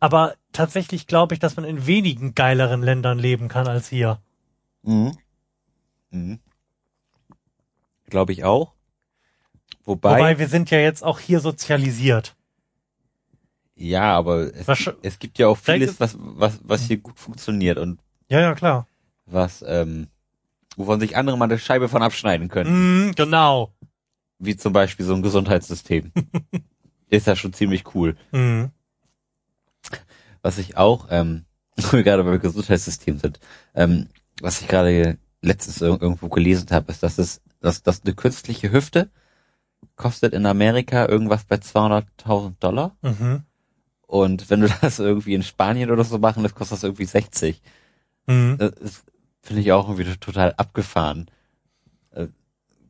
[0.00, 4.18] Aber tatsächlich glaube ich, dass man in wenigen geileren Ländern leben kann als hier.
[4.82, 5.16] Mhm.
[6.10, 6.40] Mhm.
[8.08, 8.74] Glaube ich auch.
[9.84, 12.36] Wobei, Wobei wir sind ja jetzt auch hier sozialisiert.
[13.74, 17.78] Ja, aber es, Wahrsch- es gibt ja auch vieles, was, was, was hier gut funktioniert
[17.78, 18.86] und Ja, ja, klar.
[19.26, 20.08] was, ähm,
[20.76, 23.08] wovon sich andere mal eine Scheibe von abschneiden können.
[23.08, 23.72] Mm, genau.
[24.38, 26.12] Wie zum Beispiel so ein Gesundheitssystem.
[27.08, 28.16] Ist ja schon ziemlich cool.
[28.32, 28.64] Mm.
[30.42, 31.44] Was ich auch, ähm,
[31.90, 33.38] gerade beim Gesundheitssystem sind,
[33.74, 34.08] ähm,
[34.40, 38.72] was ich gerade letztens ir- irgendwo gelesen habe, ist, dass es, dass, dass eine künstliche
[38.72, 39.10] Hüfte
[39.96, 42.96] kostet in Amerika irgendwas bei 200.000 Dollar.
[43.02, 43.42] Mhm.
[44.12, 47.62] Und wenn du das irgendwie in Spanien oder so machen, das kostet das irgendwie 60.
[48.26, 48.58] Mhm.
[48.58, 49.04] Das
[49.40, 51.30] finde ich auch irgendwie total abgefahren.
[52.10, 52.26] Äh,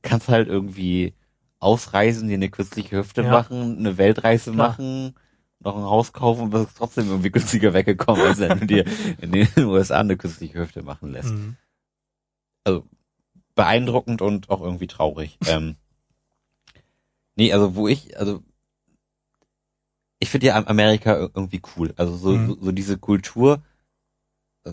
[0.02, 1.14] kannst halt irgendwie
[1.60, 3.30] ausreisen, dir eine künstliche Hüfte Ja.
[3.30, 4.70] machen, eine Weltreise Klar.
[4.70, 5.14] machen,
[5.60, 8.84] noch ein Haus kaufen und bist trotzdem irgendwie günstiger weggekommen, als wenn du dir
[9.20, 11.30] in den USA eine künstliche Hüfte machen lässt.
[11.34, 11.56] Mhm.
[12.64, 12.84] Also
[13.54, 15.38] beeindruckend und auch irgendwie traurig.
[15.46, 15.76] ähm,
[17.36, 18.42] nee, also wo ich, also
[20.22, 21.92] ich finde ja Am- Amerika ir- irgendwie cool.
[21.96, 22.46] Also so, Mhm.
[22.46, 23.60] so, so diese Kultur,
[24.64, 24.72] äh,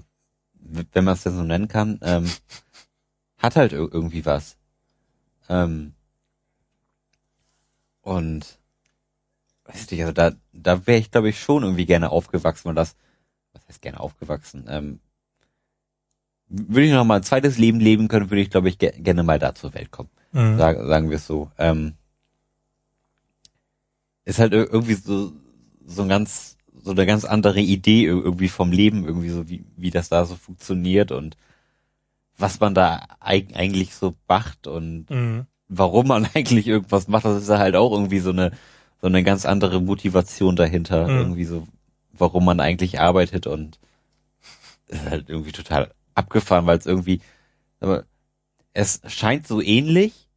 [0.54, 2.30] wenn man es denn so nennen kann, ähm,
[3.38, 4.58] hat halt ir- irgendwie was.
[5.50, 5.94] Ähm,
[8.02, 8.60] und
[9.66, 12.96] weiß nicht, also da, da wäre ich, glaube ich, schon irgendwie gerne aufgewachsen und das,
[13.54, 14.66] was heißt gerne aufgewachsen?
[14.70, 15.00] Ähm,
[16.48, 19.24] würde ich noch mal ein zweites Leben leben können, würde ich, glaube ich, ge gerne
[19.24, 20.10] mal da zur Welt kommen.
[20.32, 20.58] Mhm.
[20.58, 21.52] Sagen, sagen wir es so.
[21.58, 21.96] Ähm,
[24.26, 25.32] ist halt ir- irgendwie so,
[25.86, 29.64] so ein ganz, so eine ganz andere Idee ir- irgendwie vom Leben, irgendwie so, wie,
[29.76, 31.38] wie das da so funktioniert und
[32.38, 35.46] was man da eig eigentlich so macht und Mhm.
[35.68, 38.52] warum man eigentlich irgendwas macht, das ist halt auch irgendwie so eine,
[39.02, 41.18] so eine ganz andere Motivation dahinter, Mhm.
[41.18, 41.68] irgendwie so,
[42.14, 43.80] warum man eigentlich arbeitet und
[44.88, 47.22] ist halt irgendwie total abgefahren, weil es irgendwie,
[47.80, 48.06] aber
[48.74, 50.28] es scheint so ähnlich,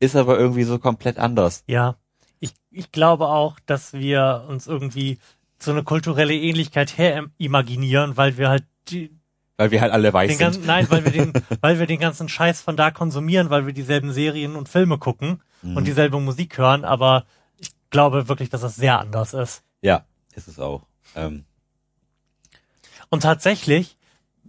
[0.00, 1.64] ist aber irgendwie so komplett anders.
[1.68, 1.96] Ja,
[2.42, 5.18] ich, ich glaube auch, dass wir uns irgendwie
[5.60, 9.16] so eine kulturelle Ähnlichkeit her imaginieren, weil wir halt die,
[9.58, 10.44] Weil wir halt alle weiß den sind.
[10.44, 13.72] ganzen, nein, weil wir den, weil wir den ganzen Scheiß von da konsumieren, weil wir
[13.72, 15.76] dieselben Serien und Filme gucken Mhm.
[15.76, 17.24] und dieselbe Musik hören, aber
[17.58, 19.62] ich glaube wirklich, dass das sehr anders ist.
[19.80, 20.82] Ja, ist es auch.
[21.14, 21.44] Ähm,
[23.10, 23.96] Und tatsächlich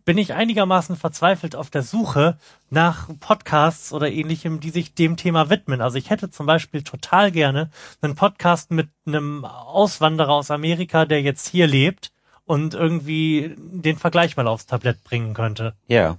[0.05, 2.37] bin ich einigermaßen verzweifelt auf der Suche
[2.69, 5.81] nach Podcasts oder ähnlichem, die sich dem Thema widmen.
[5.81, 7.69] Also ich hätte zum Beispiel total gerne
[8.01, 12.11] einen Podcast mit einem Auswanderer aus Amerika, der jetzt hier lebt
[12.45, 15.75] und irgendwie den Vergleich mal aufs Tablett bringen könnte.
[15.87, 16.17] ja.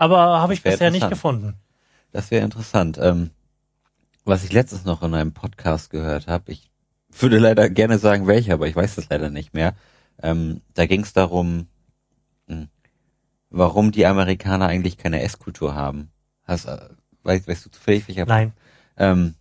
[0.00, 1.54] Aber habe ich bisher nicht gefunden.
[2.12, 2.98] Das wäre interessant.
[3.02, 3.30] Ähm,
[4.24, 6.70] was ich letztens noch in einem Podcast gehört habe, ich
[7.10, 9.74] würde leider gerne sagen, welcher, aber ich weiß das leider nicht mehr.
[10.22, 11.66] Ähm, da ging es darum,
[13.50, 16.10] warum die Amerikaner eigentlich keine Esskultur haben.
[16.44, 16.78] Hast, äh,
[17.22, 18.52] weißt, weißt du zufällig, welcher Nein.
[18.96, 19.34] ähm,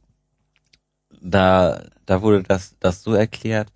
[1.22, 3.72] da, da wurde das, das so erklärt,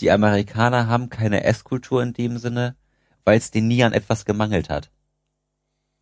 [0.00, 2.76] die Amerikaner haben keine Esskultur in dem Sinne,
[3.24, 4.90] weil es denen nie an etwas gemangelt hat.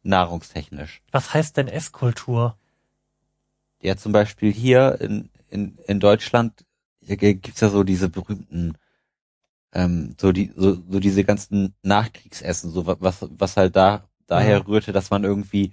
[0.03, 1.03] Nahrungstechnisch.
[1.13, 2.57] Was heißt denn Esskultur?
[3.81, 6.65] Ja, zum Beispiel hier in, in, in Deutschland
[7.01, 8.77] gibt's ja so diese berühmten,
[9.73, 14.61] ähm, so die, so, so diese ganzen Nachkriegsessen, so wa- was, was halt da, daher
[14.61, 14.67] Mhm.
[14.67, 15.73] rührte, dass man irgendwie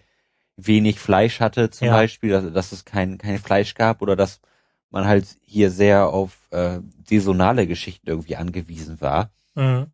[0.57, 1.93] wenig Fleisch hatte, zum Ja.
[1.93, 4.41] Beispiel, dass, dass es kein, kein Fleisch gab oder dass
[4.89, 9.31] man halt hier sehr auf äh, saisonale Geschichten irgendwie angewiesen war.
[9.55, 9.87] Mhm.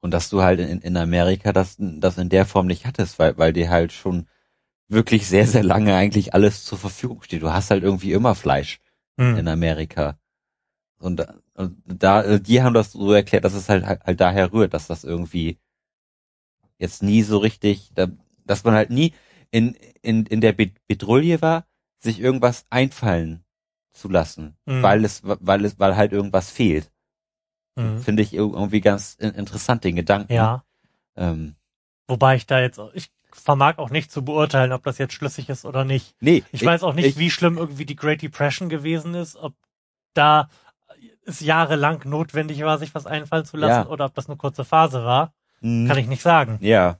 [0.00, 3.36] Und dass du halt in, in Amerika das, das in der Form nicht hattest, weil,
[3.36, 4.26] weil dir halt schon
[4.88, 7.42] wirklich sehr, sehr lange eigentlich alles zur Verfügung steht.
[7.42, 8.80] Du hast halt irgendwie immer Fleisch
[9.16, 9.36] Mhm.
[9.36, 10.16] in Amerika.
[11.00, 14.74] Und, da- und da, die haben das so erklärt, dass es halt, halt daher rührt,
[14.74, 15.58] dass das irgendwie
[16.78, 18.08] jetzt nie so richtig, da,
[18.44, 19.14] dass man halt nie
[19.50, 21.66] in, in, in der Be- Bedrulle war,
[21.98, 23.44] sich irgendwas einfallen
[23.92, 24.82] zu lassen, Mhm.
[24.82, 26.90] weil es, weil es, weil halt irgendwas fehlt.
[27.76, 27.98] Mhm.
[28.00, 30.32] Finde ich irgendwie ganz in- interessant, den Gedanken.
[30.32, 30.64] Ja.
[31.16, 31.56] Ähm,
[32.06, 35.64] Wobei ich da jetzt, ich vermag auch nicht zu beurteilen, ob das jetzt schlüssig ist
[35.64, 36.14] oder nicht.
[36.20, 39.54] nee, Ich, weiß auch nicht, ich- wie schlimm irgendwie die Great Depression gewesen ist, ob
[40.14, 40.48] da
[41.28, 43.88] es jahrelang notwendig war, sich was einfallen zu lassen Ja.
[43.88, 45.86] oder ob das eine kurze Phase war, Hm.
[45.86, 46.58] kann ich nicht sagen.
[46.60, 46.98] Ja.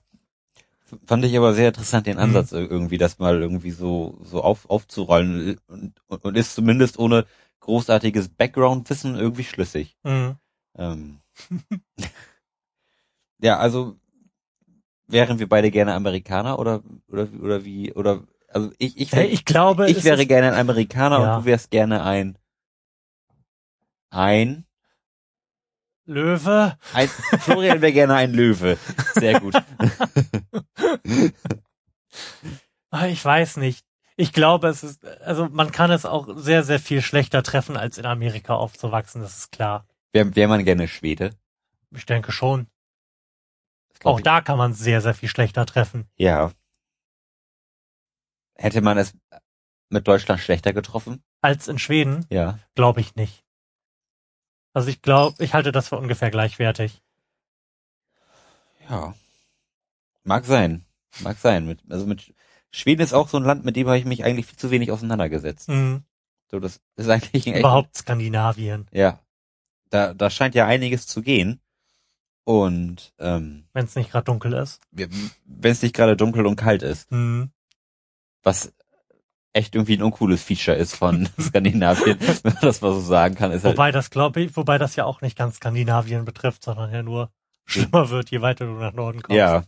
[1.05, 2.23] Fand ich aber sehr interessant, den Mhm.
[2.23, 7.25] Ansatz ir- irgendwie, das mal irgendwie so, so auf, aufzurollen und, und, ist zumindest ohne
[7.59, 9.97] großartiges Background-Wissen irgendwie schlüssig.
[10.03, 10.35] Mhm.
[10.75, 11.19] Ähm.
[13.39, 13.97] ja, also
[15.07, 19.45] wären wir beide gerne Amerikaner oder oder oder wie oder also ich ich Hey, ich
[19.45, 21.35] glaube, ich wäre gerne ein Amerikaner Ja.
[21.35, 22.38] und du wärst gerne ein
[24.09, 24.65] ein
[26.05, 26.77] Löwe.
[26.93, 28.77] ein Florian wäre gerne ein Löwe.
[29.13, 29.53] Sehr gut.
[32.91, 33.85] Ah, Ich weiß nicht.
[34.17, 37.97] Ich glaube, es ist, also man kann es auch sehr, sehr viel schlechter treffen, als
[37.97, 39.87] in Amerika aufzuwachsen, das ist klar.
[40.11, 41.37] Wäre wär man gerne Schwede?
[41.91, 42.67] Ich denke schon.
[44.03, 44.23] Auch ich.
[44.25, 46.09] da kann man es sehr, sehr viel schlechter treffen.
[46.17, 46.51] Ja.
[48.55, 49.13] Hätte man es
[49.89, 51.23] mit Deutschland schlechter getroffen?
[51.41, 52.59] Als in Schweden, Ja.
[52.75, 53.45] glaube ich nicht.
[54.73, 57.01] Also ich glaube, ich halte das für ungefähr gleichwertig.
[58.89, 59.13] Ja.
[60.23, 60.85] Mag sein.
[61.21, 61.65] Mag sein.
[61.65, 62.33] Mit, also mit
[62.71, 64.91] Schweden ist auch so ein Land, mit dem habe ich mich eigentlich viel zu wenig
[64.91, 65.69] auseinandergesetzt.
[65.69, 66.03] Mhm.
[66.51, 69.19] So, das ist eigentlich ein Überhaupt Skandinavien, Ja.
[69.91, 71.61] Da, da scheint ja einiges zu gehen.
[72.43, 74.81] Und ähm, wenn es nicht gerade dunkel ist.
[74.91, 77.51] wenn es nicht gerade dunkel und kalt ist, Mhm.
[78.43, 78.73] was
[79.53, 83.51] echt irgendwie ein uncooles Feature ist von Skandinavien, wenn man das mal so sagen kann,
[83.51, 86.91] ist halt, Wobei das glaube ich, wobei das ja auch nicht ganz Skandinavien betrifft, sondern
[86.93, 87.31] ja nur
[87.65, 89.37] schlimmer wird, je weiter du nach Norden kommst.
[89.37, 89.63] ja.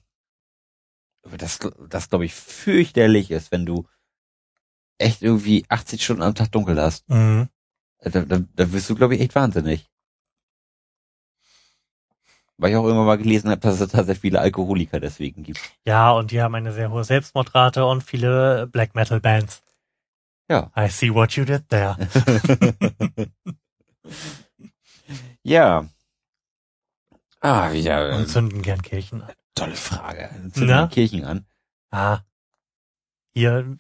[1.23, 3.88] Aber das, das glaube ich fürchterlich ist, wenn du
[4.97, 7.07] echt irgendwie 80 Stunden am Tag dunkel hast.
[7.09, 7.47] Mhm.
[7.99, 9.88] Da, da, da wirst du, glaube ich, echt wahnsinnig.
[12.57, 15.59] Weil ich auch immer mal gelesen habe, dass es tatsächlich viele Alkoholiker deswegen gibt.
[15.86, 19.63] Ja, und die haben eine sehr hohe Selbstmordrate und viele Black Metal Bands.
[20.52, 20.70] Ja.
[20.76, 21.95] I see what you did there.
[25.43, 25.88] ja.
[27.39, 29.32] Ah, wieder Und zünden gern Kirchen an.
[29.56, 30.30] tolle Frage.
[30.52, 30.88] Zünden Na?
[30.88, 31.45] Kirchen an.
[31.89, 32.20] Ah.
[33.34, 33.78] Hier,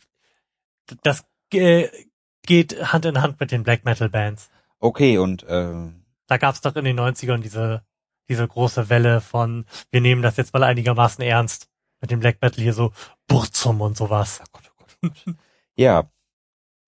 [1.03, 1.89] das äh,
[2.43, 4.49] geht Hand in Hand mit den Black Metal Bands.
[4.79, 7.83] Okay, und ähm, Da gab's doch in den 90ern diese,
[8.29, 11.67] diese große Welle von, wir nehmen das jetzt mal einigermaßen ernst.
[11.99, 12.93] Mit dem Black Metal hier so
[13.27, 14.39] Burzum und sowas.
[14.41, 15.35] oh Gott, oh Gott, oh Gott.
[15.75, 16.09] ja,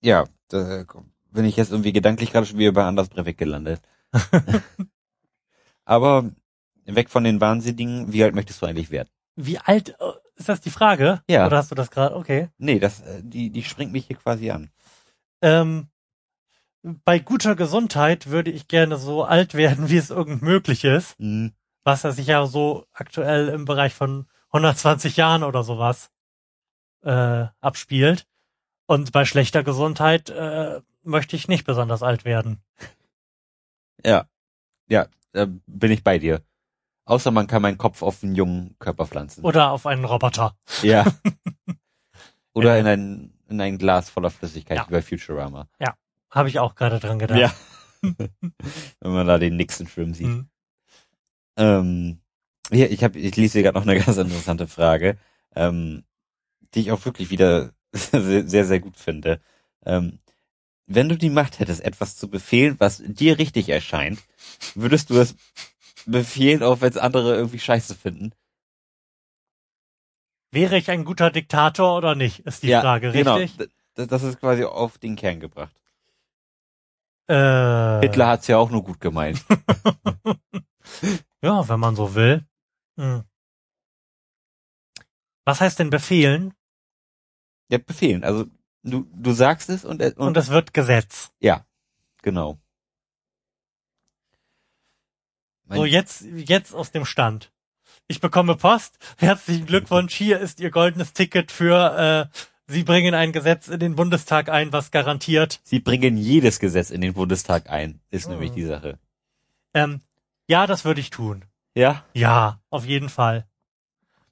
[0.04, 0.86] ja, da
[1.32, 3.82] bin ich jetzt irgendwie gedanklich gerade schon wieder bei Anders Breivik gelandet.
[5.86, 6.32] Aber
[6.86, 9.10] weg von den Wahnsinnigen, wie alt möchtest du eigentlich werden?
[9.36, 11.22] Wie alt, äh, ist das die Frage?
[11.28, 11.48] Ja.
[11.48, 12.16] Oder hast du das gerade?
[12.16, 12.50] Okay.
[12.58, 14.70] Nee, das, äh, die, die springt mich hier quasi an.
[15.42, 15.88] Ähm,
[16.84, 21.18] bei guter Gesundheit würde ich gerne so alt werden, wie es irgend möglich ist.
[21.18, 21.54] Hm.
[21.84, 26.12] Was ja so aktuell im Bereich von 120 Jahren oder sowas
[27.02, 28.28] äh, abspielt.
[28.86, 32.62] Und bei schlechter Gesundheit äh, möchte ich nicht besonders alt werden.
[34.06, 34.28] Ja,
[34.90, 36.42] ja, da bin ich bei dir.
[37.06, 39.44] Außer man kann meinen Kopf auf einen jungen Körper pflanzen.
[39.44, 40.56] Oder auf einen Roboter.
[40.82, 41.06] Ja.
[42.54, 42.80] Oder Ja.
[42.82, 44.88] in ein, in ein Glas voller Flüssigkeit Ja.
[44.88, 45.68] wie bei Futurama.
[46.30, 47.38] Habe ich auch gerade dran gedacht.
[47.40, 47.54] Ja.
[48.02, 50.26] Wenn man da den Nixon schwimmen sieht.
[50.28, 50.50] Hm.
[51.58, 52.22] Ähm,
[52.72, 55.18] hier, ich habe, ich lese hier gerade noch eine ganz interessante Frage.
[55.56, 56.04] Ähm,
[56.74, 59.40] die ich auch wirklich wieder sehr, sehr, gut finde.
[59.86, 60.20] Ähm,
[60.88, 64.20] wenn du die Macht hättest, etwas zu befehlen, was dir richtig erscheint,
[64.76, 65.36] würdest du es
[66.06, 68.34] befehlen, auch wenn es andere irgendwie scheiße finden?
[70.52, 73.58] Wäre ich ein guter Diktator oder nicht, ist die Frage, richtig?
[73.58, 73.70] Genau.
[73.96, 75.76] Das, das ist quasi auf den Kern gebracht.
[77.28, 79.44] Äh, Hitler hat's ja auch nur gut gemeint.
[81.42, 82.46] ja, wenn man so will.
[82.98, 83.24] Hm.
[85.46, 86.54] Was heißt denn befehlen?
[87.70, 88.24] Ja, befehlen.
[88.24, 88.46] Also
[88.84, 91.32] du, du sagst es und, und, Und es wird Gesetz.
[91.40, 91.66] ja,
[92.22, 92.58] genau.
[95.66, 97.52] Mein- So, jetzt, jetzt aus dem Stand.
[98.08, 98.98] Ich bekomme Post.
[99.18, 100.14] Herzlichen Glückwunsch.
[100.16, 102.38] Hier ist Ihr goldenes Ticket für, äh,
[102.68, 105.60] Sie bringen ein Gesetz in den Bundestag ein, was garantiert.
[105.64, 108.56] Sie bringen jedes Gesetz in den Bundestag ein, ist nämlich Mhm.
[108.56, 109.00] die Sache.
[109.74, 110.02] Ähm,
[110.48, 111.46] ja, das würde ich tun.
[111.76, 112.04] Ja?
[112.14, 113.46] Ja, auf jeden Fall.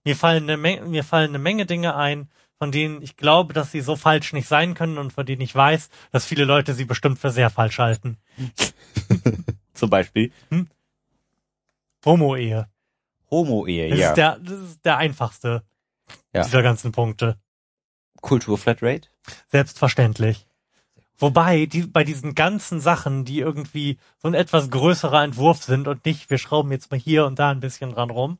[0.04, 2.30] Mir fallen eine Menge, mir fallen eine Menge Dinge ein,
[2.62, 5.56] von denen ich glaube, dass sie so falsch nicht sein können und von denen ich
[5.56, 8.18] weiß, dass viele Leute sie bestimmt für sehr falsch halten.
[9.74, 10.32] Zum Beispiel
[12.06, 12.68] Homo-Ehe.
[13.32, 14.10] Homo-Ehe, Das, ja.
[14.10, 15.64] ist der, das ist der einfachste
[16.36, 16.44] Ja.
[16.44, 17.40] dieser ganzen Punkte.
[18.22, 19.08] Kultur-Flatrate?
[19.48, 20.46] Selbstverständlich.
[21.18, 26.06] Wobei, die, bei diesen ganzen Sachen, die irgendwie so ein etwas größerer Entwurf sind und
[26.06, 28.38] nicht, wir schrauben jetzt mal hier und da ein bisschen dran rum,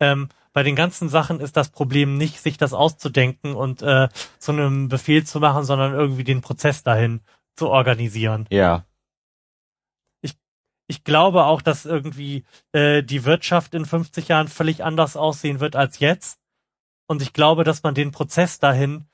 [0.00, 4.52] ähm, bei den ganzen Sachen ist das Problem nicht, sich das auszudenken und äh, zu
[4.52, 7.20] einem Befehl zu machen, sondern irgendwie den Prozess dahin
[7.54, 8.46] zu organisieren.
[8.50, 8.84] Ja.
[10.90, 15.76] Ich glaube auch, dass irgendwie äh, die Wirtschaft in 50 Jahren völlig anders aussehen wird
[15.76, 16.40] als jetzt.
[17.06, 19.04] Und ich glaube, dass man den Prozess dahin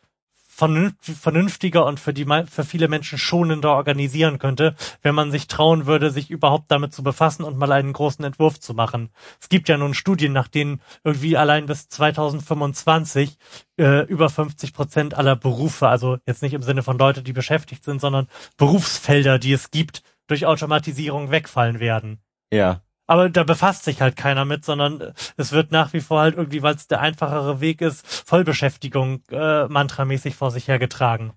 [0.57, 6.11] vernünftiger und für die für viele Menschen schonender organisieren könnte, wenn man sich trauen würde,
[6.11, 9.11] sich überhaupt damit zu befassen und mal einen großen Entwurf zu machen.
[9.40, 13.36] Es gibt ja nun Studien, nach denen irgendwie allein bis 2025
[13.78, 17.84] äh, über 50 Prozent aller Berufe, also jetzt nicht im Sinne von Leute, die beschäftigt
[17.84, 22.18] sind, sondern Berufsfelder, die es gibt, durch Automatisierung wegfallen werden.
[22.52, 22.82] Ja.
[23.07, 26.36] Aber da befasst sich halt keiner mit, sondern äh, es wird nach wie vor halt
[26.36, 31.32] irgendwie, weil es der einfachere Weg ist, Vollbeschäftigung äh, mantramäßig vor sich hergetragen.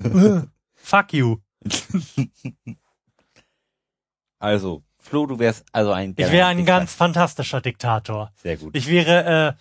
[0.74, 1.38] Fuck you.
[4.38, 8.32] Also, Flo, du wärst also ein Ich wäre ein ganz fantastischer Diktator.
[8.42, 8.74] Sehr gut.
[8.76, 9.56] Ich wäre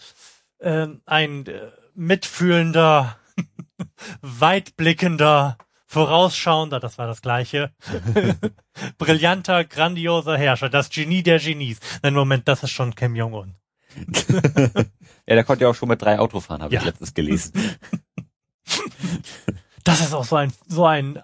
[0.61, 3.17] äh, äh, ein äh, mitfühlender,
[4.21, 5.57] weitblickender,
[5.95, 7.71] vorausschauender, das war das gleiche,
[8.97, 11.79] brillanter, grandioser Herrscher, das Genie der Genies.
[12.03, 13.55] Nein, Moment, das ist schon Kim Jong-un.
[13.95, 16.81] ja, der konnte ja auch schon mit drei Auto fahren, habe Ja.
[16.81, 17.53] ich letztens gelesen.
[19.83, 21.21] Das ist auch so ein so ein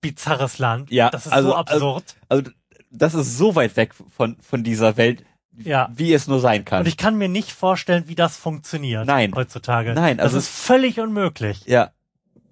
[0.00, 0.90] bizarres Land.
[0.92, 2.14] Ja, das ist also- so absurd.
[2.28, 2.50] Also,
[2.92, 5.24] das ist so weit weg von, von dieser Welt,
[5.58, 5.88] ja.
[5.92, 6.80] wie es nur sein kann.
[6.80, 9.32] Und ich kann mir nicht vorstellen, wie das funktioniert Nein.
[9.34, 9.94] heutzutage.
[9.94, 11.90] Nein, also- das ist völlig unmöglich, ja,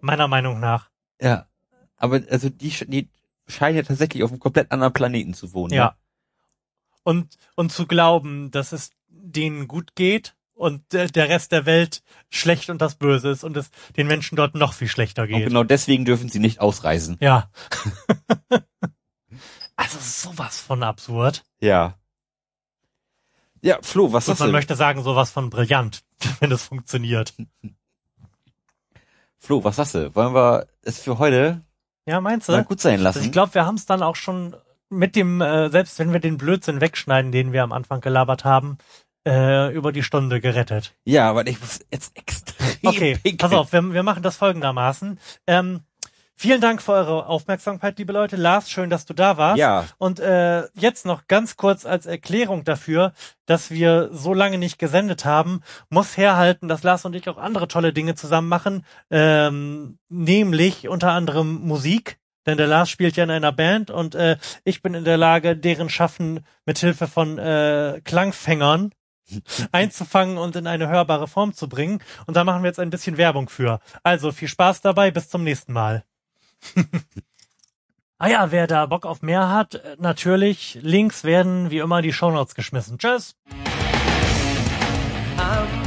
[0.00, 0.90] meiner Meinung nach.
[1.20, 1.46] Ja.
[1.96, 3.08] Aber also die, die
[3.46, 5.72] scheinen ja tatsächlich auf einem komplett anderen Planeten zu wohnen.
[5.74, 5.86] Ja.
[5.86, 5.94] Ne?
[7.02, 12.02] Und und zu glauben, dass es denen gut geht und der, der Rest der Welt
[12.30, 15.46] schlecht und das Böse ist und es den Menschen dort noch viel schlechter Und geht.
[15.48, 17.16] genau deswegen dürfen sie nicht ausreisen.
[17.20, 17.50] Ja.
[19.76, 21.44] also sowas von absurd.
[21.60, 21.98] Ja.
[23.62, 24.52] Ja, Flo, was Und sagst man du?
[24.52, 26.04] möchte sagen, sowas von brillant,
[26.40, 27.34] wenn es funktioniert.
[29.44, 30.14] Flo, was sagst du?
[30.14, 31.60] Wollen wir es für heute
[32.08, 32.64] Ja, meinst mal du?
[32.64, 33.18] gut sein lassen?
[33.18, 34.56] Also ich glaube, wir haben es dann auch schon
[34.88, 38.78] mit dem, äh, selbst wenn wir den Blödsinn wegschneiden, den wir am Anfang gelabert haben,
[39.26, 40.94] äh, über die Stunde gerettet.
[41.04, 43.36] ja, aber ich muss jetzt extrem Okay, pinkeln.
[43.38, 45.18] pass auf, wir, wir machen das folgendermaßen.
[45.46, 45.80] Ähm,
[46.36, 48.36] vielen Dank für eure Aufmerksamkeit, liebe Leute.
[48.36, 49.58] Lars, schön, dass du da warst.
[49.58, 53.12] Ja, Und äh, jetzt noch ganz kurz als Erklärung dafür,
[53.46, 57.68] dass wir so lange nicht gesendet haben, muss herhalten, dass Lars und ich auch andere
[57.68, 62.18] tolle Dinge zusammen machen, ähm, nämlich unter anderem Musik.
[62.46, 65.56] Denn der Lars spielt ja in einer Band und äh, ich bin in der Lage,
[65.56, 68.92] deren Schaffen mit Hilfe von äh, Klangfängern
[69.72, 72.00] einzufangen und in eine hörbare Form zu bringen.
[72.26, 73.80] Und da machen wir jetzt ein bisschen Werbung für.
[74.02, 76.04] Also viel Spaß dabei, bis zum nächsten Mal.
[78.18, 82.12] ah ja, wer da Bock auf mehr hat, äh, natürlich, Links werden wie immer die
[82.12, 82.98] Shownotes geschmissen.
[82.98, 83.36] Tschüss!
[85.36, 85.83] I'm